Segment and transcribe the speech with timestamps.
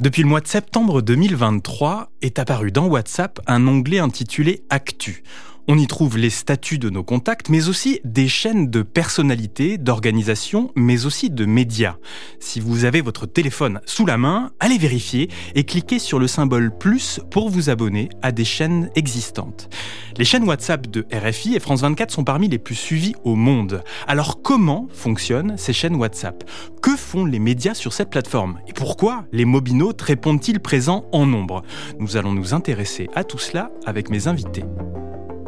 [0.00, 5.24] Depuis le mois de septembre 2023 est apparu dans WhatsApp un onglet intitulé Actu.
[5.70, 10.72] On y trouve les statuts de nos contacts, mais aussi des chaînes de personnalités, d'organisations,
[10.74, 11.96] mais aussi de médias.
[12.40, 16.74] Si vous avez votre téléphone sous la main, allez vérifier et cliquez sur le symbole
[16.74, 19.68] plus pour vous abonner à des chaînes existantes.
[20.16, 23.84] Les chaînes WhatsApp de RFI et France 24 sont parmi les plus suivies au monde.
[24.06, 26.48] Alors comment fonctionnent ces chaînes WhatsApp?
[26.80, 28.58] Que font les médias sur cette plateforme?
[28.68, 31.62] Et pourquoi les mobinautes répondent-ils présents en nombre?
[31.98, 34.64] Nous allons nous intéresser à tout cela avec mes invités.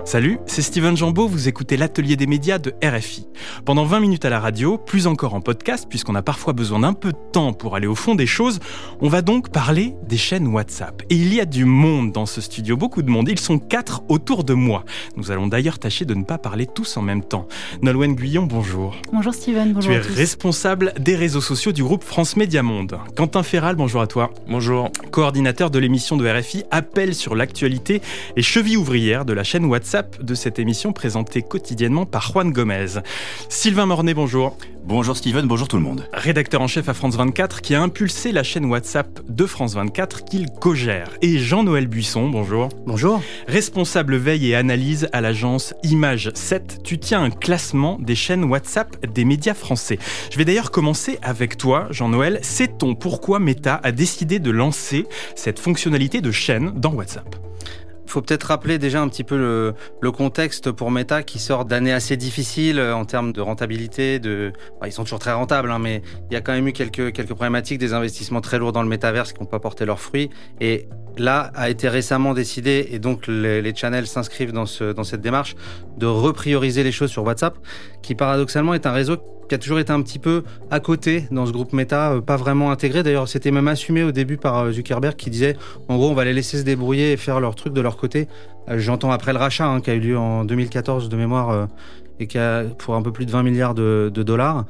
[0.04, 3.28] Salut, c'est Steven Jambeau, vous écoutez l'atelier des médias de RFI.
[3.64, 6.94] Pendant 20 minutes à la radio, plus encore en podcast, puisqu'on a parfois besoin d'un
[6.94, 8.60] peu de temps pour aller au fond des choses,
[9.00, 11.02] on va donc parler des chaînes WhatsApp.
[11.10, 13.28] Et il y a du monde dans ce studio, beaucoup de monde.
[13.28, 14.84] Ils sont quatre autour de moi.
[15.16, 17.46] Nous allons d'ailleurs tâcher de ne pas parler tous en même temps.
[17.82, 18.96] Nolwenn Guyon, bonjour.
[19.12, 19.92] Bonjour Steven, bonjour.
[19.92, 22.98] Tu es responsable des réseaux sociaux du groupe France Média Monde.
[23.16, 24.30] Quentin Ferral, bonjour à toi.
[24.48, 24.90] Bonjour.
[25.12, 28.00] Coordinateur de l'émission de RFI, appel sur l'actualité
[28.36, 33.00] et cheville ouvrière de la chaîne WhatsApp de cette émission présentée quotidiennement par Juan Gomez.
[33.48, 34.56] Sylvain Mornay, bonjour.
[34.84, 36.06] Bonjour Steven, bonjour tout le monde.
[36.12, 40.24] Rédacteur en chef à France 24 qui a impulsé la chaîne WhatsApp de France 24
[40.24, 41.10] qu'il co-gère.
[41.22, 42.68] Et Jean-Noël Buisson, bonjour.
[42.86, 43.20] Bonjour.
[43.48, 48.96] Responsable veille et analyse à l'agence Image 7, tu tiens un classement des chaînes WhatsApp
[49.12, 49.98] des médias français.
[50.30, 52.38] Je vais d'ailleurs commencer avec toi, Jean-Noël.
[52.42, 57.49] Sait-on pourquoi Meta a décidé de lancer cette fonctionnalité de chaîne dans WhatsApp?
[58.10, 62.16] Faut peut-être rappeler déjà un petit peu le, contexte pour Meta qui sort d'années assez
[62.16, 64.18] difficiles euh, en termes de rentabilité.
[64.18, 64.52] De,
[64.84, 67.78] ils sont toujours très rentables, hein, mais il y a quand même eu quelques, problématiques,
[67.78, 70.30] des investissements très lourds dans le métaverse qui n'ont pas porté leurs fruits.
[70.60, 75.54] Et là a été récemment décidé, et donc les, channels s'inscrivent dans, dans cette démarche,
[75.96, 77.56] de reprioriser les choses sur WhatsApp,
[78.02, 79.16] qui paradoxalement est un réseau
[79.50, 82.36] qui a toujours été un petit peu à côté dans ce groupe méta, euh, pas
[82.36, 83.02] vraiment intégré.
[83.02, 85.56] D'ailleurs, c'était même assumé au début par euh, Zuckerberg qui disait,
[85.88, 88.28] en gros, on va les laisser se débrouiller et faire leur truc de leur côté.
[88.68, 91.66] Euh, j'entends après le rachat hein, qui a eu lieu en 2014 de mémoire
[92.20, 94.66] et qui a pour un peu plus de 20 milliards de, dollars.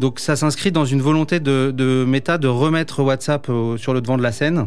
[0.00, 4.16] Donc ça s'inscrit dans une volonté de, de Meta de remettre WhatsApp sur le devant
[4.16, 4.66] de la scène,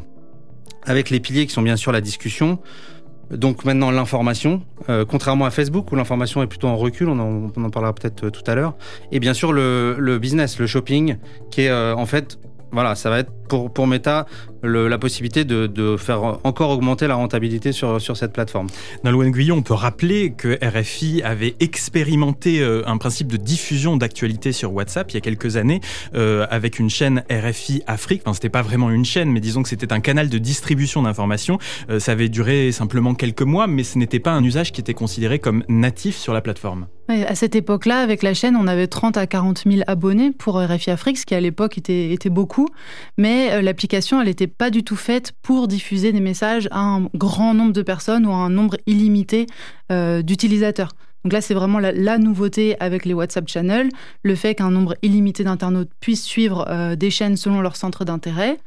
[0.85, 2.59] avec les piliers qui sont bien sûr la discussion,
[3.31, 7.69] donc maintenant l'information, euh, contrairement à Facebook où l'information est plutôt en recul, on en,
[7.69, 8.75] parlera peut-être euh, tout à l'heure,
[9.11, 11.17] et bien sûr le, business, le shopping,
[11.49, 12.39] qui est euh, en fait
[12.71, 14.25] voilà, ça va être pour Meta
[14.65, 18.67] le, la possibilité de, de, faire encore augmenter la rentabilité sur, sur cette plateforme.
[19.03, 24.51] Nolwenn Guyon, on peut rappeler que RFI avait expérimenté euh, un principe de diffusion d'actualité
[24.51, 25.81] sur WhatsApp il y a quelques années
[26.15, 28.21] euh, avec une chaîne RFI Afrique.
[28.25, 31.57] Enfin, c'était pas vraiment une chaîne, mais disons que c'était un canal de distribution d'informations.
[31.89, 34.93] Euh, ça avait duré simplement quelques mois, mais ce n'était pas un usage qui était
[34.93, 36.87] considéré comme natif sur la plateforme.
[37.07, 40.91] à cette époque-là, avec la chaîne, on avait 30 à 40 000 abonnés pour RFI
[40.91, 42.67] Afrique, ce qui à l'époque était, était beaucoup.
[43.17, 47.53] Mais l'application, elle était pas du tout faite pour diffuser des messages à un grand
[47.53, 49.47] nombre de personnes ou à un nombre illimité
[49.91, 50.91] euh, d'utilisateurs.
[51.23, 53.89] Donc là, c'est vraiment la, nouveauté avec les WhatsApp Channels,
[54.21, 58.59] le fait qu'un nombre illimité d'internautes puisse suivre euh, des chaînes selon leur centre d'intérêt.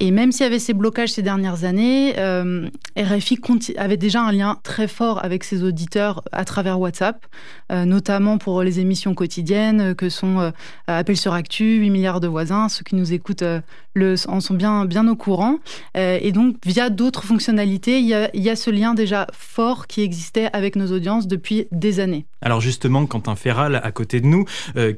[0.00, 2.68] Et même s'il y avait ces blocages ces dernières années, euh,
[2.98, 3.38] RFI
[3.76, 7.24] avait déjà un lien très fort avec ses auditeurs à travers WhatsApp,
[7.72, 10.50] euh, notamment pour les émissions quotidiennes que sont euh,
[10.86, 12.68] Appel sur Actu, 8 milliards de voisins.
[12.68, 13.44] Ceux qui nous écoutent
[14.28, 15.58] en sont bien, au courant.
[15.94, 20.76] Et donc, via d'autres fonctionnalités, il y, a, ce lien déjà fort qui existait avec
[20.76, 22.26] nos audiences depuis des années.
[22.42, 24.44] Alors justement, Quentin Ferral, à côté de nous,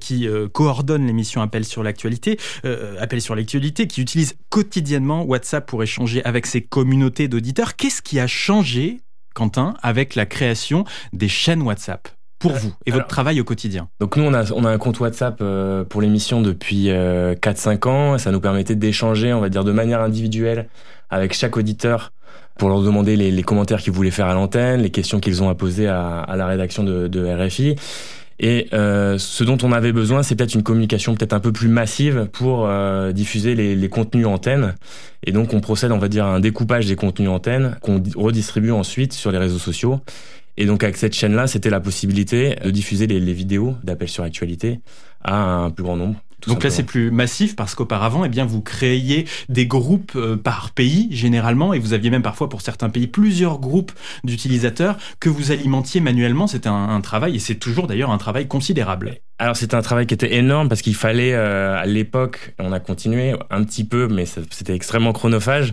[0.00, 2.38] qui coordonne l'émission Appel sur l'actualité,
[2.98, 7.76] Appel sur l'actualité, qui utilise quotidiennement WhatsApp pour échanger avec ses communautés d'auditeurs.
[7.76, 9.00] Qu'est-ce qui a changé,
[9.34, 13.88] Quentin, avec la création des chaînes WhatsApp pour vous et votre travail au quotidien?
[14.00, 17.88] Donc nous, on a, on a un compte WhatsApp euh, pour l'émission depuis euh, 4-5
[17.88, 18.18] ans.
[18.18, 20.68] Ça nous permettait d'échanger, on va dire, de manière individuelle
[21.10, 22.12] avec chaque auditeur
[22.58, 25.48] pour leur demander les, les commentaires qu'ils voulaient faire à l'antenne, les questions qu'ils ont
[25.48, 27.76] à poser à, à la rédaction de, de RFI.
[28.40, 31.68] Et euh, ce dont on avait besoin, c'est peut-être une communication peut-être un peu plus
[31.68, 34.74] massive pour euh, diffuser les, les, contenus antennes.
[35.24, 38.70] Et donc on procède, on va dire, à un découpage des contenus antennes qu'on redistribue
[38.70, 40.00] ensuite sur les réseaux sociaux.
[40.56, 44.24] Et donc avec cette chaîne-là, c'était la possibilité de diffuser les, les vidéos d'appels sur
[44.24, 44.80] actualité
[45.24, 46.20] à un plus grand nombre.
[46.46, 50.70] Donc là, c'est plus massif parce qu'auparavant, eh bien, vous créiez des groupes euh, par
[50.70, 53.92] pays généralement, et vous aviez même parfois pour certains pays plusieurs groupes
[54.24, 56.46] d'utilisateurs que vous alimentiez manuellement.
[56.46, 59.16] C'était un, un, travail, et c'est toujours d'ailleurs un travail considérable.
[59.40, 62.80] Alors c'était un travail qui était énorme parce qu'il fallait euh, à l'époque, on a
[62.80, 65.72] continué un petit peu, mais c'était extrêmement chronophage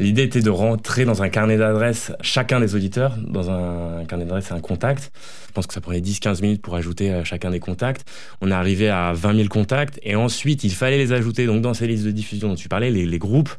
[0.00, 4.50] L'idée était de rentrer dans un carnet d'adresses chacun des auditeurs, dans un carnet d'adresses
[4.50, 5.12] un contact.
[5.46, 8.04] Je pense que ça prenait 10-15 minutes pour ajouter euh, chacun des contacts.
[8.40, 11.74] On est arrivé à 20 000 contacts et ensuite il fallait les ajouter donc dans
[11.74, 13.50] ces listes de diffusion dont tu parlais, les, les groupes.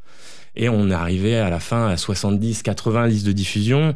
[0.57, 3.95] Et on est arrivé à la fin à 70-80 listes de diffusion.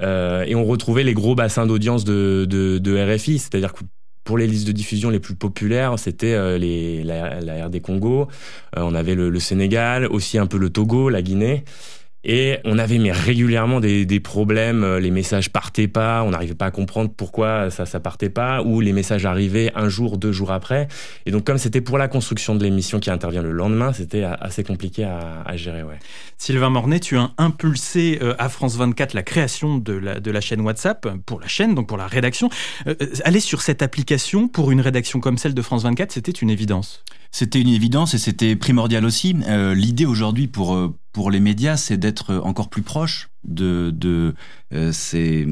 [0.00, 3.80] Euh, et on retrouvait les gros bassins d'audience de, de, de RFI, c'est-à-dire que
[4.28, 6.58] pour les listes de diffusion les plus populaires, c'était euh,
[7.02, 8.28] la, RD Congo,
[8.76, 11.64] euh, on avait le, Sénégal, aussi un peu le Togo, la Guinée.
[12.24, 16.56] Et on avait mais régulièrement des, des problèmes, euh, les messages partaient pas, on n'arrivait
[16.56, 20.32] pas à comprendre pourquoi ça ça partait pas, ou les messages arrivaient un jour, deux
[20.32, 20.88] jours après.
[21.26, 24.64] Et donc comme c'était pour la construction de l'émission qui intervient le lendemain, c'était assez
[24.64, 25.84] compliqué à, à, gérer.
[25.84, 25.98] Ouais.
[26.38, 30.40] Sylvain Mornay, tu as impulsé euh, à France 24 la création de la, de la
[30.40, 32.50] chaîne WhatsApp pour la chaîne, donc pour la rédaction.
[32.88, 32.94] Euh,
[33.24, 37.04] aller sur cette application pour une rédaction comme celle de France 24, c'était une évidence?
[37.30, 39.36] C'était une évidence et c'était primordial aussi.
[39.48, 44.34] Euh, L'idée aujourd'hui pour euh, pour les médias, c'est d'être encore plus proche de de
[44.72, 45.46] euh, ces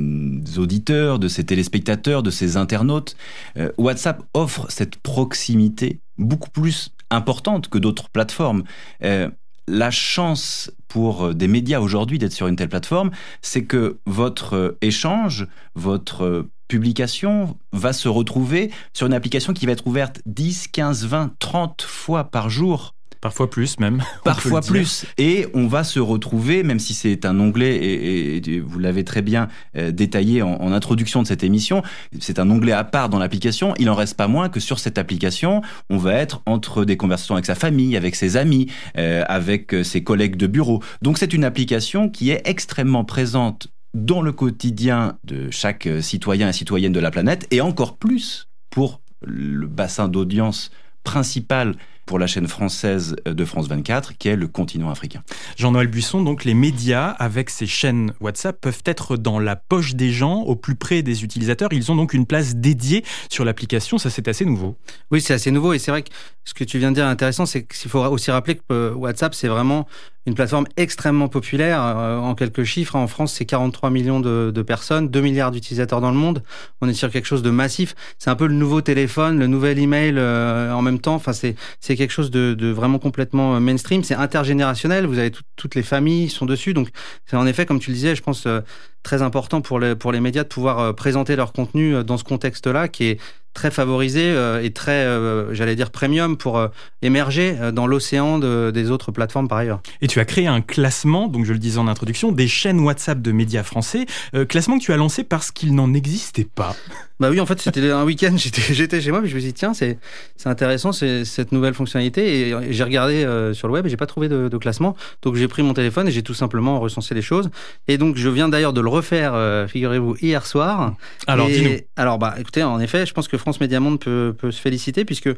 [0.58, 3.16] auditeurs, de ces téléspectateurs, de ces internautes.
[3.56, 8.64] Euh, WhatsApp offre cette proximité beaucoup plus importante que d'autres plateformes.
[9.02, 9.30] Euh,
[9.68, 13.10] la chance pour des médias aujourd'hui d'être sur une telle plateforme,
[13.42, 19.86] c'est que votre échange, votre publication va se retrouver sur une application qui va être
[19.86, 22.95] ouverte 10, 15, 20, 30 fois par jour.
[23.26, 24.04] Parfois plus même.
[24.24, 25.04] Parfois plus.
[25.18, 29.20] Et on va se retrouver, même si c'est un onglet, et, et, vous l'avez très
[29.20, 31.82] bien euh, détaillé en, en, introduction de cette émission,
[32.20, 33.74] c'est un onglet à part dans l'application.
[33.80, 37.34] Il en reste pas moins que sur cette application, on va être entre des conversations
[37.34, 40.80] avec sa famille, avec ses amis, euh, avec euh, ses collègues de bureau.
[41.02, 46.52] Donc c'est une application qui est extrêmement présente dans le quotidien de chaque citoyen et
[46.52, 50.70] citoyenne de la planète, et encore plus pour le bassin d'audience
[51.02, 51.74] principal
[52.06, 55.22] pour la chaîne française de France 24, qui est le continent africain.
[55.56, 60.12] Jean-Noël Buisson, donc les médias, avec ces chaînes WhatsApp, peuvent être dans la poche des
[60.12, 61.68] gens, au plus près des utilisateurs.
[61.72, 63.98] Ils ont donc une place dédiée sur l'application.
[63.98, 64.76] Ça, c'est assez nouveau.
[65.10, 65.72] Oui, c'est assez nouveau.
[65.72, 66.10] Et c'est vrai que
[66.44, 69.34] ce que tu viens de dire est intéressant, c'est qu'il faut aussi rappeler que WhatsApp,
[69.34, 69.86] c'est vraiment
[70.26, 71.80] une plateforme extrêmement populaire.
[71.80, 76.16] En quelques chiffres, en France, c'est 43 millions de, personnes, 2 milliards d'utilisateurs dans le
[76.16, 76.42] monde.
[76.80, 77.94] On est sur quelque chose de massif.
[78.18, 81.14] C'est un peu le nouveau téléphone, le nouvel email euh, en même temps.
[81.14, 84.02] Enfin, c'est quelque chose de, de, vraiment complètement mainstream.
[84.02, 85.06] C'est intergénérationnel.
[85.06, 86.74] Vous avez tout, toutes les familles sont dessus.
[86.74, 86.88] Donc,
[87.26, 88.60] c'est en effet, comme tu le disais, je pense euh,
[89.02, 92.24] très important pour les, pour les médias de pouvoir euh, présenter leur contenu dans ce
[92.24, 93.20] contexte-là qui est
[93.56, 96.68] très favorisé euh, et très, euh, j'allais dire, premium pour euh,
[97.00, 99.80] émerger dans l'océan de, des autres plateformes par ailleurs.
[100.02, 103.22] Et tu as créé un classement, donc je le disais en introduction, des chaînes WhatsApp
[103.22, 106.76] de médias français, euh, classement que tu as lancé parce qu'il n'en existait pas.
[107.18, 109.54] Bah oui, en fait, c'était un week-end, j'étais chez moi, puis je me suis dit,
[109.54, 109.98] tiens, c'est
[110.44, 112.50] intéressant cette nouvelle fonctionnalité.
[112.50, 114.96] Et j'ai regardé euh, sur le web et j'ai pas trouvé de, de, classement.
[115.22, 117.50] Donc j'ai pris mon téléphone et j'ai tout simplement recensé les choses.
[117.88, 120.94] Et donc je viens d'ailleurs de le refaire, euh, figurez-vous, hier soir.
[121.26, 121.78] Alors dis-nous.
[121.96, 125.30] Alors, bah écoutez, en effet, je pense que France Média Monde peut, se féliciter puisque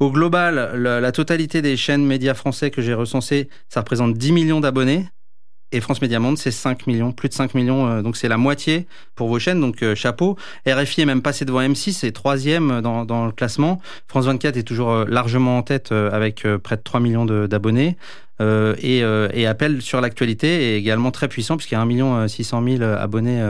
[0.00, 4.58] au global, la, totalité des chaînes médias français que j'ai recensées, ça représente 10 millions
[4.58, 5.06] d'abonnés
[5.70, 8.36] et France Média Monde, c'est 5 millions, plus de 5 millions, euh, donc c'est la
[8.36, 10.36] moitié pour vos chaînes, donc euh, chapeau.
[10.66, 13.80] RFI est même passé devant M6, c'est troisième dans, le classement.
[14.08, 17.96] France 24 est toujours euh, largement en tête avec près de 3 millions d'abonnés.
[18.40, 22.82] Et, et, Appel sur l'actualité est également très puissant puisqu'il y a 1 600 000
[22.82, 23.40] abonnés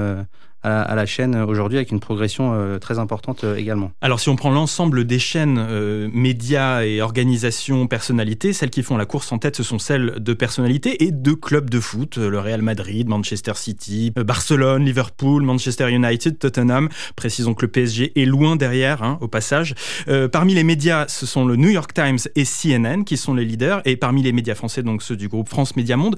[0.62, 3.92] à, à la chaîne aujourd'hui avec une progression euh, très importante euh, également.
[4.00, 8.96] Alors si on prend l'ensemble des chaînes euh, médias et organisations personnalités, celles qui font
[8.96, 12.38] la course en tête, ce sont celles de personnalités et de clubs de foot, le
[12.38, 16.88] Real Madrid, Manchester City, Barcelone, Liverpool, Manchester United, Tottenham.
[17.16, 19.74] Précisons que le PSG est loin derrière, hein, au passage.
[20.08, 23.44] Euh, parmi les médias, ce sont le New York Times et CNN qui sont les
[23.44, 26.16] leaders, et parmi les médias français, donc ceux du groupe France Média Monde.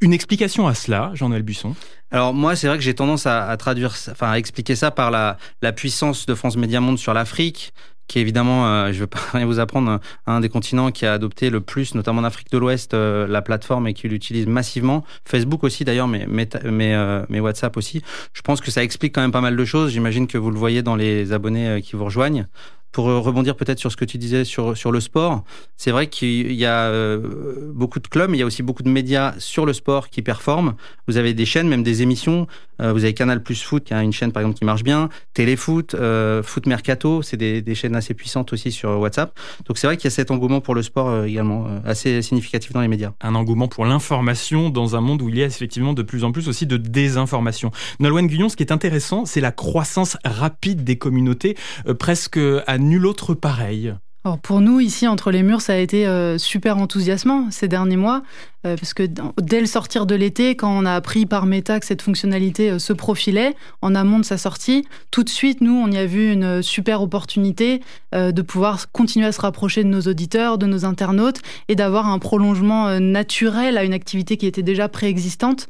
[0.00, 1.74] Une explication à cela, Jean-Noël Busson
[2.12, 5.38] Alors moi, c'est vrai que j'ai tendance à, traduire, enfin à expliquer ça par la,
[5.72, 7.72] puissance de France Média Monde sur l'Afrique,
[8.06, 11.06] qui est évidemment, euh, je ne veux pas rien vous apprendre, un des continents qui
[11.06, 14.46] a adopté le plus, notamment en Afrique de l'Ouest, euh, la plateforme et qui l'utilise
[14.46, 15.06] massivement.
[15.24, 16.26] Facebook aussi d'ailleurs, mais,
[16.64, 18.02] euh, mais, WhatsApp aussi.
[18.34, 19.92] Je pense que ça explique quand même pas mal de choses.
[19.92, 22.46] J'imagine que vous le voyez dans les abonnés qui vous rejoignent
[22.92, 25.44] pour rebondir peut-être sur ce que tu disais sur, sur le sport,
[25.76, 28.82] c'est vrai qu'il y a euh, beaucoup de clubs, mais il y a aussi beaucoup
[28.82, 30.74] de médias sur le sport qui performent.
[31.08, 32.46] Vous avez des chaînes, même des émissions.
[32.80, 35.08] Euh, vous avez Canal Plus Foot, qui a une chaîne par exemple qui marche bien.
[35.34, 39.38] Téléfoot, euh, Foot Mercato, c'est des, chaînes assez puissantes aussi sur WhatsApp.
[39.66, 42.22] Donc c'est vrai qu'il y a cet engouement pour le sport euh, également euh, assez
[42.22, 43.12] significatif dans les médias.
[43.20, 46.32] Un engouement pour l'information dans un monde où il y a effectivement de plus en
[46.32, 47.70] plus aussi de désinformation.
[48.00, 51.56] Nolwenn Guyon, ce qui est intéressant, c'est la croissance rapide des communautés,
[51.86, 53.94] euh, presque à nul autre pareil.
[54.24, 57.96] Alors pour nous, ici, entre les murs, ça a été euh, super enthousiasmant ces derniers
[57.96, 58.22] mois.
[58.62, 59.04] Parce que
[59.40, 62.92] dès le sortir de l'été, quand on a appris par Meta que cette fonctionnalité se
[62.92, 66.62] profilait, en amont de sa sortie, tout de suite, nous, on y a vu une
[66.62, 67.80] super opportunité
[68.12, 72.18] de pouvoir continuer à se rapprocher de nos auditeurs, de nos internautes, et d'avoir un
[72.18, 75.68] prolongement naturel à une activité qui était déjà préexistante.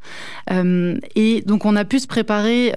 [0.50, 2.72] et donc, on a pu se préparer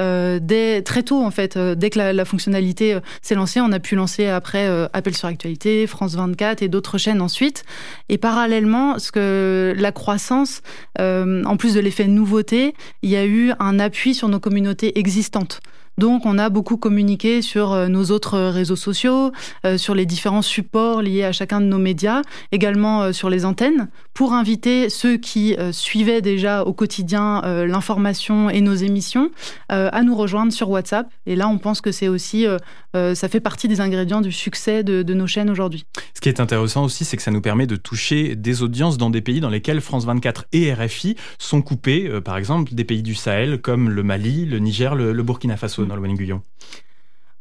[0.85, 4.27] très tôt, en fait, dès que la, la fonctionnalité s'est lancée, on a pu lancer
[4.27, 7.63] après Appel sur Actualité, France 24 et d'autres chaînes ensuite.
[8.09, 10.61] Et parallèlement, ce que la croissance,
[10.99, 14.99] euh, en plus de l'effet nouveauté, il y a eu un appui sur nos communautés
[14.99, 15.61] existantes.
[15.97, 19.31] Donc, on a beaucoup communiqué sur euh, nos autres réseaux sociaux,
[19.65, 22.21] euh, sur les différents supports liés à chacun de nos médias,
[22.51, 28.61] également euh, sur les antennes, pour inviter ceux qui suivaient déjà au quotidien l'information et
[28.61, 29.29] nos émissions
[29.67, 31.09] à nous rejoindre sur WhatsApp.
[31.25, 32.45] Et là, on pense que c'est aussi,
[32.93, 35.85] ça fait partie des ingrédients du succès de, nos chaînes aujourd'hui.
[36.13, 39.09] Ce qui est intéressant aussi, c'est que ça nous permet de toucher des audiences dans
[39.09, 43.15] des pays dans lesquels France 24 et RFI sont coupés, par exemple des pays du
[43.15, 46.41] Sahel comme le Mali, le Niger, le Burkina Faso dans le Guyon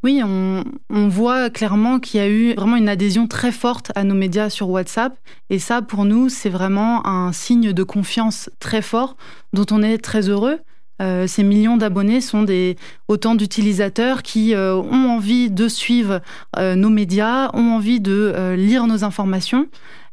[0.05, 0.63] oui, on,
[1.07, 4.69] voit clairement qu'il y a eu vraiment une adhésion très forte à nos médias sur
[4.69, 5.17] WhatsApp.
[5.49, 9.17] Et ça, pour nous, c'est vraiment un signe de confiance très fort
[9.51, 10.59] dont on est très heureux.
[11.01, 16.21] Euh, ces millions d'abonnés sont des, autant d'utilisateurs qui euh, ont envie de suivre
[16.57, 19.67] euh, nos médias, ont envie de lire nos informations.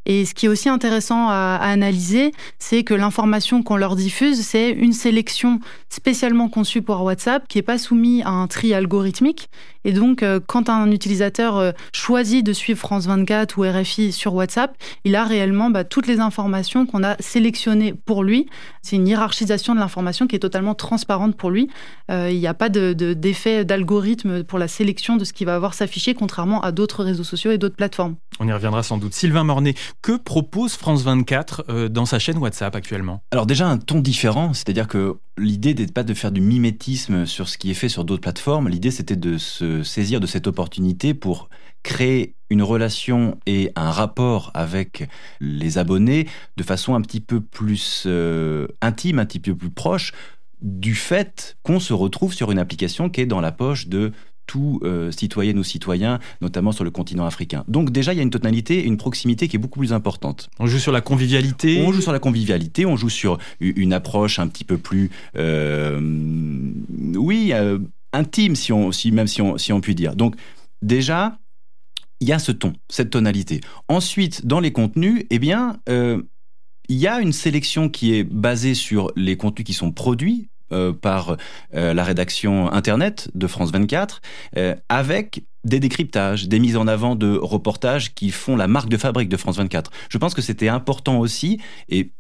[0.06, 4.71] Et ce qui est aussi intéressant à, analyser, c'est que l'information qu'on leur diffuse, c'est
[4.71, 9.49] une sélection spécialement conçue pour WhatsApp qui n'est pas soumise à un tri algorithmique.
[9.85, 14.35] Et donc, euh, quand un utilisateur euh, choisit de suivre France 24 ou RFI sur
[14.35, 18.47] WhatsApp, il a réellement bah, toutes les informations qu'on a sélectionnées pour lui.
[18.82, 21.68] C'est une hiérarchisation de l'information qui est totalement transparente pour lui.
[22.11, 25.54] Euh, il n'y a pas d'effet de, d'algorithme pour la sélection de ce qui va
[25.54, 28.16] avoir s'afficher, contrairement à d'autres réseaux sociaux et d'autres plateformes.
[28.40, 29.14] On y reviendra sans doute.
[29.14, 33.78] Sylvain Mornay, que propose France 24 euh, dans sa chaîne WhatsApp actuellement Alors déjà un
[33.78, 37.75] ton différent, c'est-à-dire que l'idée n'était pas de faire du mimétisme sur ce qui est
[37.75, 41.49] fait sur d'autres plateformes, l'idée c'était de se saisir de cette opportunité pour
[41.82, 45.08] créer une relation et un rapport avec
[45.40, 50.12] les abonnés de façon un petit peu plus euh, intime, un petit peu plus proche
[50.61, 54.12] du fait qu'on se retrouve sur une application qui est dans la poche de
[54.46, 57.64] tout euh, citoyennes ou citoyens, notamment sur le continent africain.
[57.68, 60.50] Donc déjà, il y a une tonalité, une proximité qui est beaucoup plus importante.
[60.58, 64.38] On joue sur la convivialité On joue sur la convivialité, on joue sur une approche
[64.38, 66.00] un petit peu plus, euh,
[67.16, 67.78] oui, euh,
[68.12, 70.16] intime, si on, si, même si on, si on peut dire.
[70.16, 70.37] Donc
[70.82, 71.38] déjà,
[72.20, 73.61] il y a ce ton, cette tonalité.
[73.88, 79.11] Ensuite, dans les contenus, eh bien, il y a une sélection qui est basée sur
[79.16, 81.37] les contenus qui sont produits euh, par
[81.75, 84.21] euh, la rédaction Internet de France 24,
[84.57, 88.97] euh, avec des décryptages, des mises en avant de reportages qui font la marque de
[88.97, 89.91] fabrique de France 24.
[90.09, 92.12] Je pense que c'était important aussi, et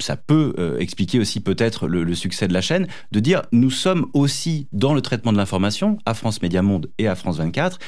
[0.00, 4.68] ça peut expliquer aussi peut-être le, succès de la chaîne, de dire nous sommes aussi
[4.72, 7.78] dans le traitement de l'information à France Média Monde et à France 24,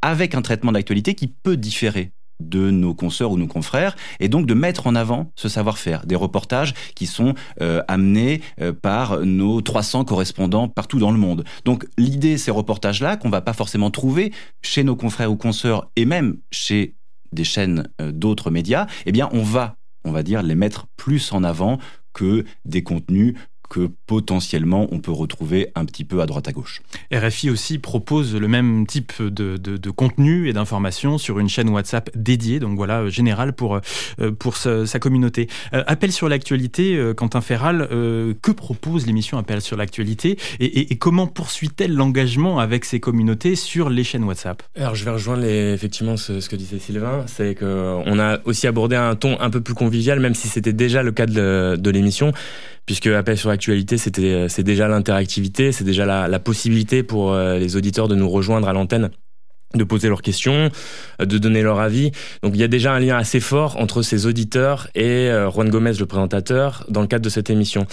[0.00, 4.46] avec un traitement d'actualité qui peut différer de nos consoeurs ou nos confrères, et donc
[4.46, 9.60] de mettre en avant ce savoir-faire, des reportages qui sont euh, amenés euh, par nos
[9.60, 11.44] 300 correspondants partout dans le monde.
[11.64, 16.04] Donc l'idée, ces reportages-là, qu'on va pas forcément trouver chez nos confrères ou consoeurs, et
[16.04, 16.94] même chez
[17.32, 21.32] des chaînes euh, d'autres médias, eh bien on va, on va dire, les mettre plus
[21.32, 21.78] en avant
[22.14, 23.34] que des contenus
[23.68, 26.82] que potentiellement on peut retrouver un petit peu à droite à gauche.
[27.12, 32.10] RFI aussi propose le même type de, de, contenu et d'informations sur une chaîne WhatsApp
[32.14, 33.80] dédiée, donc voilà, euh, générale pour,
[34.20, 35.48] euh, pour sa, communauté.
[35.74, 37.88] Euh, appel sur l'actualité, Quentin Ferral,
[38.42, 44.04] que propose l'émission Appel sur l'actualité et, comment poursuit-elle l'engagement avec ses communautés sur les
[44.04, 44.62] chaînes WhatsApp?
[44.76, 48.96] Alors je vais rejoindre effectivement ce, ce, que disait Sylvain, c'est qu'on a aussi abordé
[48.96, 52.32] un ton un peu plus convivial, même si c'était déjà le cas de, de l'émission
[52.88, 57.58] puisque Appel sur l'actualité, c'était, euh, c'est déjà l'interactivité, c'est déjà la, possibilité pour euh,
[57.58, 59.10] les auditeurs de nous rejoindre à l'antenne
[59.74, 60.70] de poser leurs questions,
[61.20, 62.10] euh, de donner leur avis.
[62.42, 65.92] Donc il y a déjà un lien assez fort entre ces auditeurs et Juan Gomez,
[65.98, 67.86] le présentateur, dans le cadre de cette émission.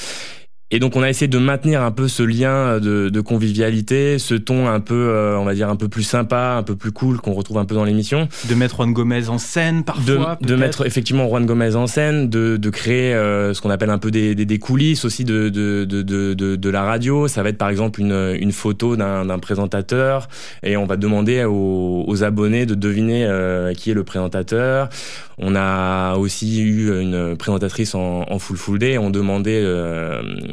[0.76, 4.34] Et donc on a essayé de maintenir un peu ce lien de, de convivialité, ce
[4.36, 7.22] ton un peu, euh, on va dire un peu plus sympa, un peu plus cool
[7.22, 8.28] qu'on retrouve un peu dans l'émission.
[8.50, 10.38] De mettre Juan Gomez en scène parfois.
[10.42, 13.90] De, de mettre effectivement Juan Gomez en scène, de, de créer euh, ce qu'on appelle
[13.90, 17.30] un peu des, des, des, coulisses aussi de, de, de, de, de la radio.
[17.30, 20.28] Ça va être par exemple une, une photo d'un présentateur
[20.62, 24.90] et on va demander aux, aux abonnés de deviner euh, qui est le présentateur.
[25.38, 28.98] On a aussi eu une présentatrice en, en full full day.
[28.98, 29.66] On demandait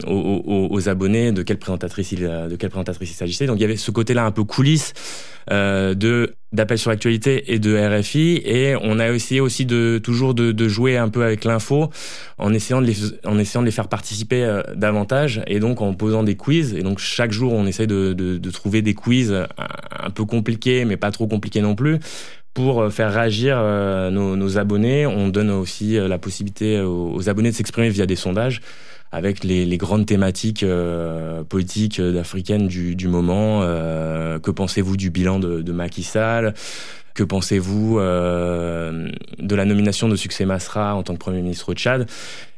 [0.07, 0.12] aux,
[0.87, 3.47] abonnés de quelle présentatrice il, de quelle présentatrice il s'agissait.
[3.47, 4.95] Donc il y avait ce côté-là un peu coulisses
[5.51, 10.35] euh, de d'appel sur l'actualité et de RFI et on a essayé aussi de toujours
[10.35, 11.91] de, jouer un peu avec l'info
[12.39, 15.95] en essayant de les en essayant de les faire participer euh, davantage et donc en
[15.95, 20.11] posant des quiz et donc chaque jour on essaie de, de, trouver des quiz un
[20.11, 21.99] peu compliqués mais pas trop compliqués non plus
[22.55, 25.07] pour euh, faire réagir euh, nos, abonnés.
[25.07, 28.61] On donne aussi la possibilité aux, abonnés de s'exprimer via des sondages
[29.13, 33.61] avec les, grandes thématiques euh, politiques africaines du, moment.
[33.63, 36.55] Euh, que pensez-vous du bilan de, de Macky Sall?
[37.15, 41.75] Que pensez-vous euh, de la nomination de Succès Masra en tant que Premier ministre au
[41.75, 42.09] Tchad?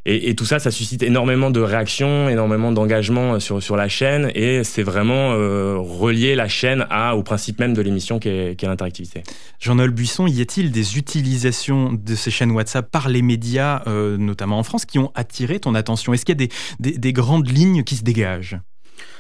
[0.06, 4.30] Et, et, tout ça, ça suscite énormément de réactions, énormément d'engagement sur, sur la chaîne,
[4.34, 8.62] et c'est vraiment euh, relier la chaîne à, au principe même de l'émission qui est,
[8.62, 9.22] l'interactivité.
[9.60, 14.58] Jean-Noël Buisson, y a-t-il des utilisations de ces chaînes WhatsApp par les médias, euh, notamment
[14.58, 16.12] en France, qui ont attiré ton attention?
[16.12, 18.58] Est-ce qu'il y a des, des, des grandes lignes qui se dégagent?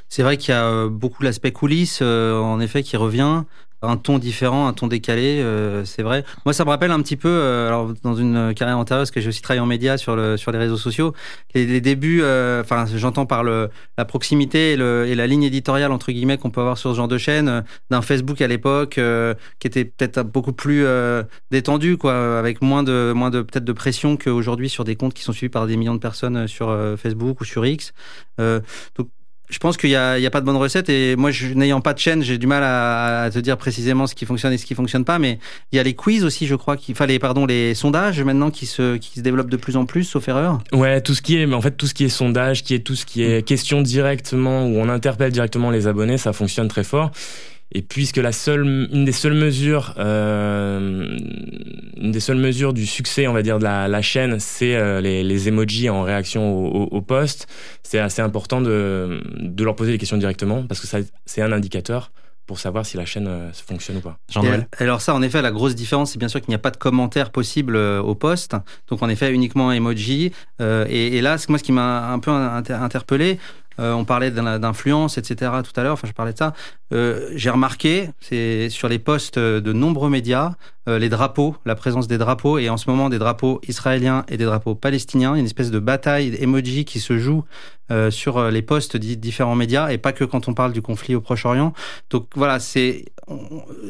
[0.08, 3.42] C'est vrai qu'il y a euh, beaucoup l'aspect coulisses, euh, en effet, qui revient
[3.88, 6.24] un ton différent, un ton décalé, euh, c'est vrai.
[6.44, 9.20] Moi, ça me rappelle un petit peu, euh, alors dans une carrière antérieure, parce que
[9.20, 11.14] j'ai aussi travaillé en médias sur, le, sur les réseaux sociaux,
[11.54, 15.92] les, débuts, euh, enfin, j'entends par le, la proximité et, le, et, la ligne éditoriale,
[15.92, 19.00] entre guillemets, qu'on peut avoir sur ce genre de chaîne, d'un Facebook à l'époque,
[19.58, 20.84] qui était peut-être beaucoup plus
[21.50, 25.22] détendu, quoi, avec moins de, moins de peut-être de pression qu'aujourd'hui sur des comptes qui
[25.22, 27.92] sont suivis par des millions de personnes sur Facebook ou sur X.
[29.50, 31.98] je pense qu'il n'y a, a, pas de bonne recette et moi, n'ayant pas de
[31.98, 34.74] chaîne, j'ai du mal à, à, te dire précisément ce qui fonctionne et ce qui
[34.74, 35.18] fonctionne pas.
[35.18, 35.38] Mais
[35.70, 38.66] il y a les quiz aussi, je crois, qu'il fallait, pardon, les sondages maintenant qui
[38.66, 40.60] se, qui se développent de plus en plus, sauf erreur.
[40.72, 42.96] Ouais, tout ce qui est, en fait, tout ce qui est sondage, qui est tout
[42.96, 47.10] ce qui est question directement où on interpelle directement les abonnés, ça fonctionne très fort.
[47.72, 51.16] Et puisque la seule, une des seules mesures, euh,
[51.96, 55.00] une des seules mesures du succès, on va dire, de la, la chaîne, c'est euh,
[55.00, 57.48] les, les emojis en réaction au, au, au post.
[57.82, 61.52] C'est assez important de, de leur poser des questions directement parce que ça, c'est un
[61.52, 62.12] indicateur
[62.46, 64.18] pour savoir si la chaîne euh, fonctionne ou pas.
[64.30, 66.70] Jean-Noël Alors ça, en effet, la grosse différence, c'est bien sûr qu'il n'y a pas
[66.70, 68.54] de commentaire possible euh, au post.
[68.88, 70.32] Donc en effet, uniquement emoji.
[70.60, 73.38] Euh, et, et, là, c'est moi ce qui m'a un peu interpellé.
[73.80, 75.50] Euh, on parlait d'influence, etc.
[75.64, 75.94] tout à l'heure.
[75.94, 76.52] Enfin, je parlais de ça.
[76.92, 80.52] Euh, J'ai remarqué, c'est sur les posts de nombreux médias,
[80.88, 84.36] euh, les drapeaux, la présence des drapeaux, et en ce moment des drapeaux israéliens et
[84.36, 85.34] des drapeaux palestiniens.
[85.34, 87.44] Une espèce de bataille emoji qui se joue
[88.08, 91.20] sur les posts de différents médias, et pas que quand on parle du conflit au
[91.20, 91.74] Proche-Orient.
[92.08, 93.04] Donc voilà, c'est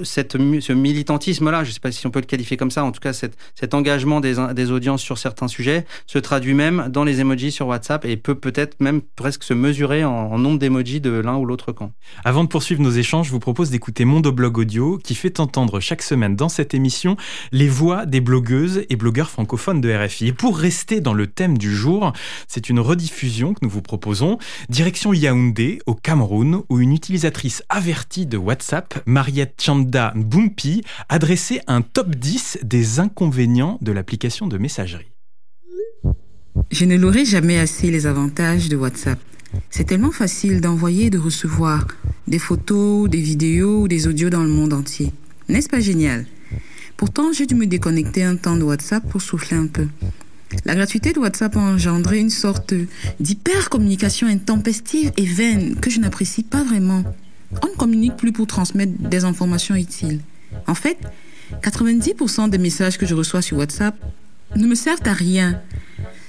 [0.03, 2.99] ce militantisme-là, je ne sais pas si on peut le qualifier comme ça, en tout
[2.99, 7.53] cas cet engagement des, des audiences sur certains sujets se traduit même dans les emojis
[7.53, 11.37] sur WhatsApp et peut peut-être même presque se mesurer en, en nombre d'emojis de l'un
[11.37, 11.93] ou l'autre camp.
[12.25, 16.03] Avant de poursuivre nos échanges, je vous propose d'écouter Mondoblog Audio qui fait entendre chaque
[16.03, 17.17] semaine dans cette émission
[17.53, 20.29] les voix des blogueuses et blogueurs francophones de RFI.
[20.29, 22.13] Et pour rester dans le thème du jour,
[22.49, 24.39] c'est une rediffusion que nous vous proposons.
[24.69, 31.83] Direction Yaoundé, au Cameroun, où une utilisatrice avertie de WhatsApp, Mariette Chanda Boumpi, adressait un
[31.83, 35.11] top 10 des inconvénients de l'application de messagerie.
[36.71, 39.19] Je ne l'aurai jamais assez les avantages de WhatsApp.
[39.71, 41.87] C'est tellement facile d'envoyer et de recevoir
[42.27, 45.13] des photos, des vidéos ou des audios dans le monde entier.
[45.49, 46.27] N'est-ce pas génial?
[46.97, 49.87] Pourtant, j'ai dû me déconnecter un temps de WhatsApp pour souffler un peu.
[50.65, 52.75] La gratuité de WhatsApp a engendré une sorte
[53.19, 57.03] d'hyper-communication intempestive et vaine que je n'apprécie pas vraiment.
[57.63, 60.21] On ne communique plus pour transmettre des informations utiles.
[60.67, 60.99] En fait,
[61.63, 63.97] 90% des messages que je reçois sur WhatsApp
[64.57, 65.61] ne me servent à rien.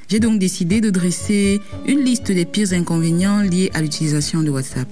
[0.08, 4.88] J'ai donc décidé de dresser une liste des pires inconvénients liés à l'utilisation de WhatsApp.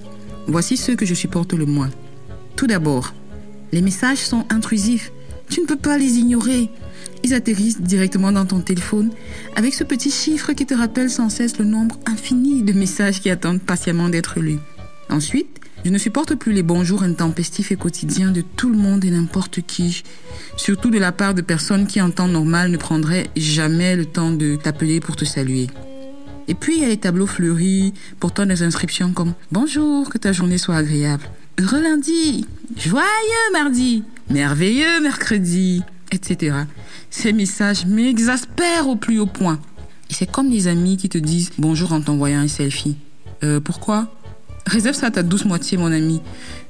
[0.48, 1.92] Voici ceux que je supporte le moins.
[2.56, 3.14] Tout d'abord,
[3.72, 5.12] les messages sont intrusifs.
[5.50, 6.70] Tu ne peux pas les ignorer.
[7.24, 9.12] Ils atterrissent directement dans ton téléphone
[9.56, 13.30] avec ce petit chiffre qui te rappelle sans cesse le nombre infini de messages qui
[13.30, 14.60] attendent patiemment d'être lus.
[15.10, 19.12] Ensuite, je ne supporte plus les bonjours intempestifs et quotidiens de tout le monde et
[19.12, 20.04] n'importe qui,
[20.56, 24.32] surtout de la part de personnes qui en temps normal ne prendraient jamais le temps
[24.32, 25.68] de t'appeler pour te saluer.
[26.48, 30.32] Et puis il y a les tableaux fleuris portant des inscriptions comme Bonjour, que ta
[30.32, 31.26] journée soit agréable.
[31.60, 32.46] Heureux lundi,
[32.78, 33.04] joyeux
[33.52, 36.56] mardi, merveilleux mercredi, etc.
[37.10, 39.60] Ces messages m'exaspèrent au plus haut point.
[40.10, 42.98] Et c'est comme les amis qui te disent bonjour en t'envoyant un selfie.
[43.44, 44.14] Euh, pourquoi?
[44.66, 46.22] Réserve ça à ta douce moitié, mon ami.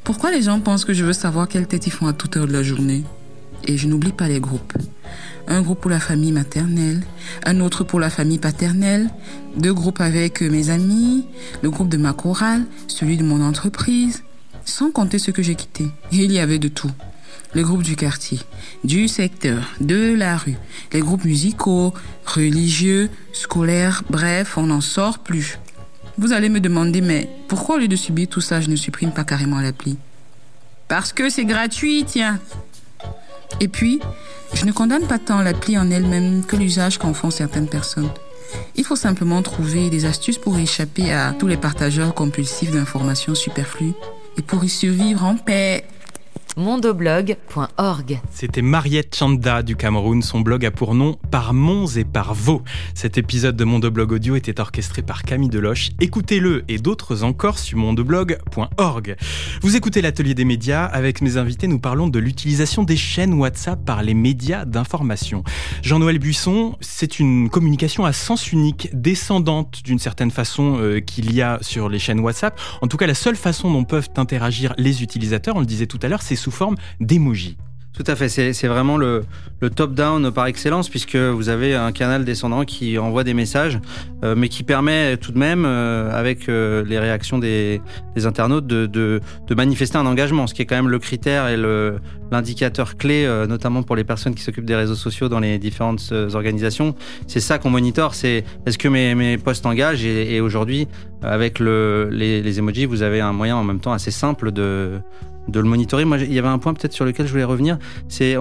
[0.03, 2.47] Pourquoi les gens pensent que je veux savoir quelle tête ils font à toute heure
[2.47, 3.03] de la journée?
[3.65, 4.73] Et je n'oublie pas les groupes.
[5.47, 7.03] Un groupe pour la famille maternelle,
[7.45, 9.09] un autre pour la famille paternelle,
[9.57, 11.25] deux groupes avec mes amis,
[11.61, 14.23] le groupe de ma chorale, celui de mon entreprise,
[14.65, 15.85] sans compter ce que j'ai quitté.
[16.11, 16.91] Et il y avait de tout.
[17.53, 18.39] Le groupe du quartier,
[18.83, 20.57] du secteur, de la rue,
[20.91, 21.93] les groupes musicaux,
[22.25, 25.59] religieux, scolaires, bref, on n'en sort plus.
[26.17, 29.11] Vous allez me demander, mais pourquoi au lieu de subir tout ça, je ne supprime
[29.11, 29.97] pas carrément l'appli?
[30.87, 32.39] Parce que c'est gratuit, tiens.
[33.59, 33.99] Et puis,
[34.53, 38.09] je ne condamne pas tant l'appli en elle-même que l'usage qu'en font certaines personnes.
[38.75, 43.93] Il faut simplement trouver des astuces pour échapper à tous les partageurs compulsifs d'informations superflues
[44.37, 45.85] et pour y survivre en paix
[46.57, 48.21] mondoblog.org.
[48.31, 50.21] C'était Mariette Chanda du Cameroun.
[50.21, 52.61] Son blog a pour nom Par Mons et par Vaux.
[52.93, 55.89] Cet épisode de Mondoblog Audio était orchestré par Camille Deloche.
[55.99, 59.15] Écoutez-le et d'autres encore sur mondoblog.org.
[59.61, 60.85] Vous écoutez l'atelier des médias.
[60.85, 65.43] Avec mes invités, nous parlons de l'utilisation des chaînes WhatsApp par les médias d'information.
[65.81, 71.41] Jean-Noël Buisson, c'est une communication à sens unique, descendante d'une certaine façon euh, qu'il y
[71.41, 72.59] a sur les chaînes WhatsApp.
[72.81, 75.99] En tout cas, la seule façon dont peuvent interagir les utilisateurs, on le disait tout
[76.01, 77.57] à l'heure, c'est sous forme d'emoji.
[77.93, 79.23] Tout à fait, c'est vraiment le,
[79.75, 83.79] top-down par excellence, puisque vous avez un canal descendant qui envoie des messages,
[84.23, 87.81] euh, mais qui permet tout de même, euh, avec euh, les réactions des,
[88.25, 89.21] internautes, de,
[89.55, 91.57] manifester un engagement, ce qui est quand même le critère et
[92.31, 96.95] l'indicateur clé, notamment pour les personnes qui s'occupent des réseaux sociaux dans les différentes organisations.
[97.27, 100.87] C'est ça qu'on monitore, c'est est-ce que mes, mes posts engagent Et, aujourd'hui,
[101.21, 104.99] avec le, les, les emojis, vous avez un moyen en même temps assez simple de
[105.47, 106.05] de le monitorer.
[106.05, 107.77] Moi, il y avait un point peut-être sur lequel je voulais revenir,
[108.07, 108.37] c'est